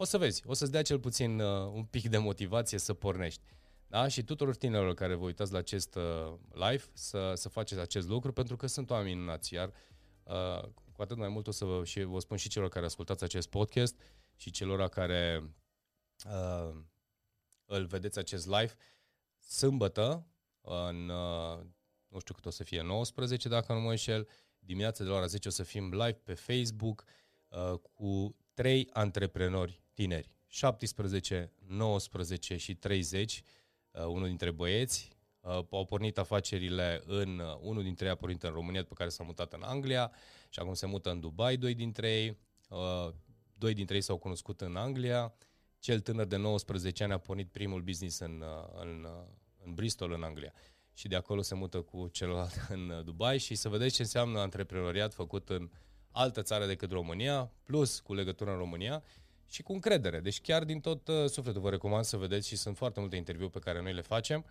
o 0.00 0.04
să 0.04 0.18
vezi, 0.18 0.42
o 0.46 0.54
să-ți 0.54 0.70
dea 0.70 0.82
cel 0.82 0.98
puțin 0.98 1.40
uh, 1.40 1.70
un 1.72 1.84
pic 1.84 2.08
de 2.08 2.18
motivație 2.18 2.78
să 2.78 2.94
pornești. 2.94 3.42
Da? 3.86 4.08
Și 4.08 4.22
tuturor 4.22 4.56
tinerilor 4.56 4.94
care 4.94 5.14
vă 5.14 5.24
uitați 5.24 5.52
la 5.52 5.58
acest 5.58 5.94
uh, 5.94 6.34
live 6.52 6.84
să, 6.92 7.32
să 7.34 7.48
faceți 7.48 7.80
acest 7.80 8.08
lucru, 8.08 8.32
pentru 8.32 8.56
că 8.56 8.66
sunt 8.66 8.90
oameni 8.90 9.14
minunați, 9.14 9.54
iar 9.54 9.72
uh, 10.22 10.68
cu 10.98 11.04
atât 11.04 11.16
mai 11.16 11.28
mult 11.28 11.46
o 11.46 11.50
să 11.50 11.64
vă, 11.64 11.84
și 11.84 12.02
vă 12.02 12.18
spun 12.18 12.36
și 12.36 12.48
celor 12.48 12.68
care 12.68 12.84
ascultați 12.84 13.24
acest 13.24 13.48
podcast 13.48 14.00
și 14.36 14.50
celor 14.50 14.88
care 14.88 15.54
uh, 16.26 16.76
îl 17.64 17.86
vedeți 17.86 18.18
acest 18.18 18.46
live, 18.46 18.74
sâmbătă, 19.38 20.26
în, 20.60 21.08
uh, 21.08 21.58
nu 22.08 22.18
știu 22.18 22.34
cât 22.34 22.46
o 22.46 22.50
să 22.50 22.64
fie, 22.64 22.82
19 22.82 23.48
dacă 23.48 23.72
nu 23.72 23.80
mă 23.80 23.90
înșel, 23.90 24.28
dimineața 24.58 25.04
de 25.04 25.10
la 25.10 25.16
ora 25.16 25.26
10 25.26 25.48
o 25.48 25.50
să 25.50 25.62
fim 25.62 25.90
live 25.90 26.20
pe 26.24 26.34
Facebook 26.34 27.04
uh, 27.48 27.78
cu 27.92 28.36
trei 28.54 28.88
antreprenori 28.92 29.82
tineri, 29.94 30.30
17, 30.46 31.52
19 31.66 32.56
și 32.56 32.74
30, 32.74 33.42
uh, 33.90 34.04
unul 34.04 34.26
dintre 34.26 34.50
băieți, 34.50 35.08
uh, 35.12 35.17
au 35.70 35.84
pornit 35.84 36.18
afacerile 36.18 37.02
în, 37.06 37.38
uh, 37.38 37.58
unul 37.60 37.82
dintre 37.82 38.04
ei 38.04 38.10
a 38.10 38.14
pornit 38.14 38.42
în 38.42 38.50
România, 38.50 38.84
pe 38.84 38.94
care 38.94 39.08
s-a 39.08 39.24
mutat 39.24 39.52
în 39.52 39.62
Anglia 39.62 40.12
și 40.48 40.58
acum 40.58 40.74
se 40.74 40.86
mută 40.86 41.10
în 41.10 41.20
Dubai, 41.20 41.56
doi 41.56 41.74
dintre 41.74 42.10
ei, 42.10 42.38
uh, 42.68 43.12
doi 43.54 43.74
dintre 43.74 43.94
ei 43.94 44.00
s-au 44.00 44.18
cunoscut 44.18 44.60
în 44.60 44.76
Anglia, 44.76 45.34
cel 45.78 46.00
tânăr 46.00 46.26
de 46.26 46.36
19 46.36 47.02
ani 47.02 47.12
a 47.12 47.18
pornit 47.18 47.48
primul 47.48 47.80
business 47.82 48.18
în, 48.18 48.44
uh, 48.46 48.80
în, 48.82 49.04
uh, 49.04 49.26
în 49.64 49.74
Bristol, 49.74 50.12
în 50.12 50.22
Anglia. 50.22 50.52
Și 50.94 51.08
de 51.08 51.16
acolo 51.16 51.42
se 51.42 51.54
mută 51.54 51.80
cu 51.80 52.08
celălalt 52.08 52.66
în 52.68 53.02
Dubai 53.04 53.38
și 53.38 53.54
să 53.54 53.68
vedeți 53.68 53.94
ce 53.94 54.02
înseamnă 54.02 54.38
antreprenoriat 54.38 55.14
făcut 55.14 55.48
în 55.48 55.70
altă 56.10 56.42
țară 56.42 56.66
decât 56.66 56.90
România, 56.90 57.52
plus 57.62 58.00
cu 58.00 58.14
legătură 58.14 58.50
în 58.50 58.56
România 58.56 59.02
și 59.46 59.62
cu 59.62 59.72
încredere. 59.72 60.20
Deci 60.20 60.40
chiar 60.40 60.64
din 60.64 60.80
tot 60.80 61.08
uh, 61.08 61.24
sufletul 61.26 61.60
vă 61.60 61.70
recomand 61.70 62.04
să 62.04 62.16
vedeți 62.16 62.48
și 62.48 62.56
sunt 62.56 62.76
foarte 62.76 63.00
multe 63.00 63.16
interviuri 63.16 63.52
pe 63.52 63.58
care 63.58 63.82
noi 63.82 63.94
le 63.94 64.00
facem 64.00 64.44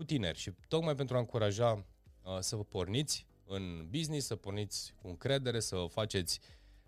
cu 0.00 0.06
tineri 0.06 0.38
și 0.38 0.52
tocmai 0.68 0.94
pentru 0.94 1.16
a 1.16 1.18
încuraja 1.18 1.86
uh, 2.22 2.38
să 2.38 2.56
vă 2.56 2.64
porniți 2.64 3.26
în 3.46 3.86
business, 3.90 4.26
să 4.26 4.36
porniți 4.36 4.94
cu 5.02 5.08
încredere, 5.08 5.60
să 5.60 5.76
vă 5.76 5.86
faceți 5.86 6.40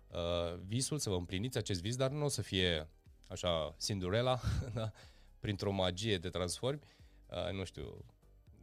uh, 0.07 0.59
visul, 0.65 0.97
să 0.97 1.09
vă 1.09 1.15
împliniți 1.15 1.57
acest 1.57 1.81
vis, 1.81 1.95
dar 1.95 2.11
nu 2.11 2.25
o 2.25 2.27
să 2.27 2.41
fie 2.41 2.89
așa 3.27 3.75
Cinderella, 3.81 4.39
da? 4.73 4.91
printr-o 5.39 5.71
magie 5.71 6.19
te 6.19 6.29
transformi, 6.29 6.79
uh, 7.27 7.51
nu 7.51 7.63
știu, 7.63 8.05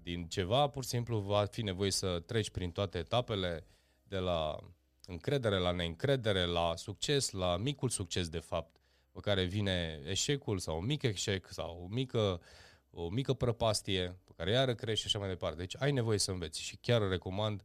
din 0.03 0.27
ceva, 0.29 0.69
pur 0.69 0.83
și 0.83 0.89
simplu 0.89 1.19
va 1.19 1.45
fi 1.45 1.63
nevoie 1.63 1.91
să 1.91 2.23
treci 2.27 2.51
prin 2.51 2.71
toate 2.71 2.99
etapele, 2.99 3.67
de 4.03 4.19
la 4.19 4.59
încredere 5.07 5.59
la 5.59 5.71
neîncredere, 5.71 6.45
la 6.45 6.77
succes, 6.77 7.31
la 7.31 7.57
micul 7.57 7.89
succes 7.89 8.29
de 8.29 8.39
fapt, 8.39 8.77
pe 9.13 9.21
care 9.21 9.45
vine 9.45 10.01
eșecul 10.05 10.59
sau 10.59 10.79
un 10.79 10.85
mic 10.85 11.03
eșec 11.03 11.47
sau 11.51 11.83
o 11.83 11.95
mică, 11.95 12.41
o 12.91 13.09
mică 13.09 13.33
prăpastie 13.33 14.19
pe 14.25 14.33
care 14.37 14.51
iară 14.51 14.75
crește 14.75 15.01
și 15.01 15.07
așa 15.07 15.19
mai 15.19 15.29
departe. 15.29 15.59
Deci 15.59 15.77
ai 15.79 15.93
nevoie 15.93 16.19
să 16.19 16.31
înveți 16.31 16.61
și 16.61 16.77
chiar 16.77 17.09
recomand, 17.09 17.63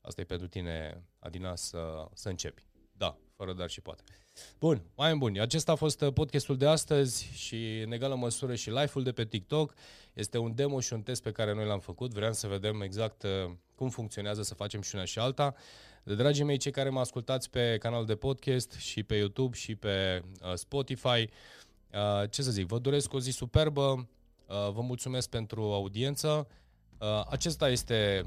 asta 0.00 0.20
e 0.20 0.24
pentru 0.24 0.48
tine, 0.48 1.04
Adina, 1.18 1.56
să, 1.56 2.08
să 2.14 2.28
începi. 2.28 2.66
Da, 2.92 3.18
fără 3.36 3.52
dar 3.52 3.70
și 3.70 3.80
poate. 3.80 4.02
Bun, 4.58 4.82
mai 4.94 5.14
buni. 5.14 5.40
Acesta 5.40 5.72
a 5.72 5.74
fost 5.74 6.00
uh, 6.00 6.12
podcastul 6.12 6.56
de 6.56 6.66
astăzi 6.66 7.30
și 7.32 7.80
în 7.80 7.92
egală 7.92 8.14
măsură 8.14 8.54
și 8.54 8.70
live-ul 8.70 9.04
de 9.04 9.12
pe 9.12 9.24
TikTok. 9.24 9.74
Este 10.12 10.38
un 10.38 10.54
demo 10.54 10.80
și 10.80 10.92
un 10.92 11.02
test 11.02 11.22
pe 11.22 11.32
care 11.32 11.54
noi 11.54 11.66
l-am 11.66 11.80
făcut. 11.80 12.12
Vreau 12.12 12.32
să 12.32 12.46
vedem 12.46 12.80
exact 12.80 13.22
uh, 13.22 13.50
cum 13.74 13.88
funcționează 13.88 14.42
să 14.42 14.54
facem 14.54 14.80
și 14.80 14.94
una 14.94 15.04
și 15.04 15.18
alta. 15.18 15.54
De 16.02 16.14
dragii 16.14 16.44
mei, 16.44 16.56
cei 16.56 16.72
care 16.72 16.88
mă 16.88 17.00
ascultați 17.00 17.50
pe 17.50 17.76
canal 17.78 18.04
de 18.04 18.16
podcast 18.16 18.72
și 18.72 19.02
pe 19.02 19.14
YouTube 19.14 19.56
și 19.56 19.74
pe 19.74 20.22
uh, 20.42 20.54
Spotify, 20.54 21.28
ce 22.30 22.42
să 22.42 22.50
zic, 22.50 22.66
vă 22.66 22.78
doresc 22.78 23.12
o 23.12 23.20
zi 23.20 23.30
superbă, 23.30 24.08
vă 24.48 24.80
mulțumesc 24.80 25.28
pentru 25.28 25.62
audiență. 25.62 26.48
Acesta 27.28 27.68
este 27.68 28.26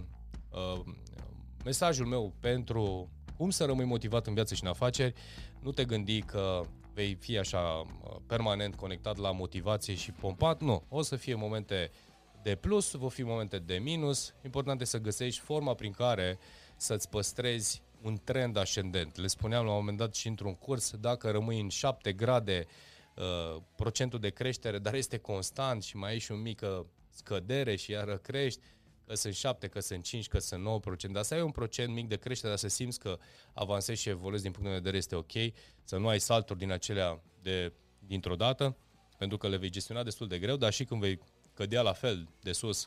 mesajul 1.64 2.06
meu 2.06 2.34
pentru 2.40 3.10
cum 3.38 3.50
să 3.50 3.66
rămâi 3.66 3.86
motivat 3.86 4.28
în 4.28 4.34
viață 4.34 4.56
și 4.56 4.64
în 4.64 4.70
afaceri, 4.70 5.14
nu 5.60 5.72
te 5.72 5.86
gândi 5.86 6.22
că 6.22 6.62
vei 6.94 7.14
fi 7.14 7.38
așa 7.38 7.60
uh, 7.60 8.16
permanent 8.28 8.76
conectat 8.76 9.18
la 9.18 9.32
motivație 9.32 9.94
și 9.94 10.12
pompat, 10.12 10.62
nu. 10.62 10.84
O 10.90 11.02
să 11.02 11.16
fie 11.16 11.36
momente 11.36 11.92
de 12.44 12.56
plus, 12.56 12.92
vor 12.92 13.12
fi 13.12 13.24
momente 13.24 13.60
de 13.60 13.76
minus. 13.76 14.34
Important 14.44 14.82
este 14.82 14.98
să 14.98 15.04
găsești 15.04 15.42
forma 15.42 15.74
prin 15.74 15.92
care 15.92 16.40
să-ți 16.76 17.10
păstrezi 17.10 17.82
un 18.02 18.18
trend 18.24 18.58
ascendent. 18.58 19.18
Le 19.18 19.28
spuneam 19.28 19.66
la 19.66 19.72
un 19.72 19.78
moment 19.78 19.98
dat 19.98 20.16
și 20.16 20.28
într-un 20.28 20.56
curs, 20.56 20.92
dacă 21.00 21.32
rămâi 21.32 21.60
în 21.60 21.70
7 21.70 22.14
grade 22.14 22.66
uh, 22.68 22.91
procentul 23.76 24.20
de 24.20 24.30
creștere, 24.30 24.80
dar 24.80 24.94
este 24.94 25.18
constant 25.18 25.84
și 25.84 25.98
mai 25.98 26.12
ai 26.12 26.20
și 26.20 26.32
o 26.32 26.36
mică 26.36 26.86
scădere 27.10 27.76
și 27.76 27.92
iară 27.92 28.18
crești, 28.18 28.62
că 29.08 29.16
sunt 29.16 29.34
7, 29.34 29.68
că 29.68 29.80
sunt 29.80 30.04
5, 30.04 30.28
că 30.28 30.40
sunt 30.40 30.84
9%, 31.08 31.12
dar 31.12 31.24
să 31.24 31.34
ai 31.34 31.42
un 31.42 31.52
procent 31.52 31.94
mic 31.94 32.08
de 32.08 32.18
creștere, 32.18 32.50
dar 32.50 32.58
să 32.58 32.68
simți 32.68 33.00
că 33.00 33.18
avansezi 33.54 34.02
și 34.02 34.10
evoluezi 34.10 34.44
din 34.44 34.52
punct 34.52 34.68
de 34.68 34.76
vedere 34.76 34.98
este 34.98 35.16
ok, 35.16 35.32
să 35.84 35.98
nu 35.98 36.08
ai 36.08 36.20
salturi 36.20 36.60
din 36.60 36.72
acelea 36.72 37.22
de, 37.42 37.74
dintr-o 38.00 38.36
dată, 38.36 38.78
pentru 39.18 39.38
că 39.38 39.48
le 39.48 39.58
vei 39.58 39.70
gestiona 39.70 40.04
destul 40.04 40.28
de 40.28 40.40
greu, 40.40 40.56
dar 40.56 40.74
și 40.74 40.86
când 40.86 41.02
vei 41.02 41.20
cădea 41.54 41.82
la 41.82 41.94
fel 41.94 42.30
de 42.42 42.52
sus 42.52 42.84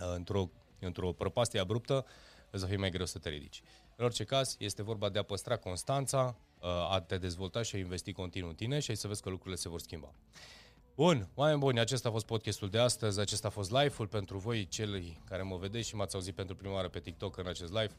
uh, 0.00 0.12
într-o, 0.14 0.50
într-o 0.80 1.12
prăpastie 1.12 1.60
abruptă, 1.60 2.06
îți 2.50 2.62
va 2.62 2.70
fi 2.70 2.76
mai 2.76 2.90
greu 2.90 3.06
să 3.06 3.18
te 3.18 3.28
ridici. 3.28 3.62
În 3.96 4.04
orice 4.04 4.24
caz, 4.24 4.56
este 4.58 4.82
vorba 4.82 5.08
de 5.08 5.18
a 5.18 5.22
păstra 5.22 5.56
constanța, 5.56 6.36
uh, 6.38 6.51
a 6.90 7.00
te 7.00 7.18
dezvolta 7.18 7.62
și 7.62 7.74
a 7.74 7.78
investi 7.78 8.12
continuu 8.12 8.48
în 8.48 8.54
tine 8.54 8.78
și 8.78 8.90
ai 8.90 8.96
să 8.96 9.08
vezi 9.08 9.22
că 9.22 9.28
lucrurile 9.28 9.56
se 9.56 9.68
vor 9.68 9.80
schimba. 9.80 10.12
Bun, 10.94 11.28
oameni 11.34 11.58
buni, 11.58 11.80
acesta 11.80 12.08
a 12.08 12.12
fost 12.12 12.26
podcastul 12.26 12.70
de 12.70 12.78
astăzi, 12.78 13.20
acesta 13.20 13.48
a 13.48 13.50
fost 13.50 13.70
live-ul 13.70 14.06
pentru 14.06 14.38
voi, 14.38 14.68
cei 14.68 15.20
care 15.24 15.42
mă 15.42 15.56
vedeți 15.56 15.88
și 15.88 15.94
m-ați 15.94 16.14
auzit 16.14 16.34
pentru 16.34 16.56
prima 16.56 16.74
oară 16.74 16.88
pe 16.88 17.00
TikTok 17.00 17.36
în 17.36 17.46
acest 17.46 17.72
live. 17.72 17.90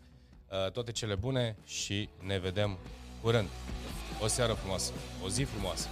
Uh, 0.52 0.72
toate 0.72 0.92
cele 0.92 1.16
bune 1.16 1.58
și 1.66 2.10
ne 2.20 2.40
vedem 2.40 2.78
curând. 3.22 3.48
O 4.22 4.28
seară 4.28 4.54
frumoasă, 4.54 4.94
o 5.24 5.30
zi 5.30 5.44
frumoasă. 5.44 5.88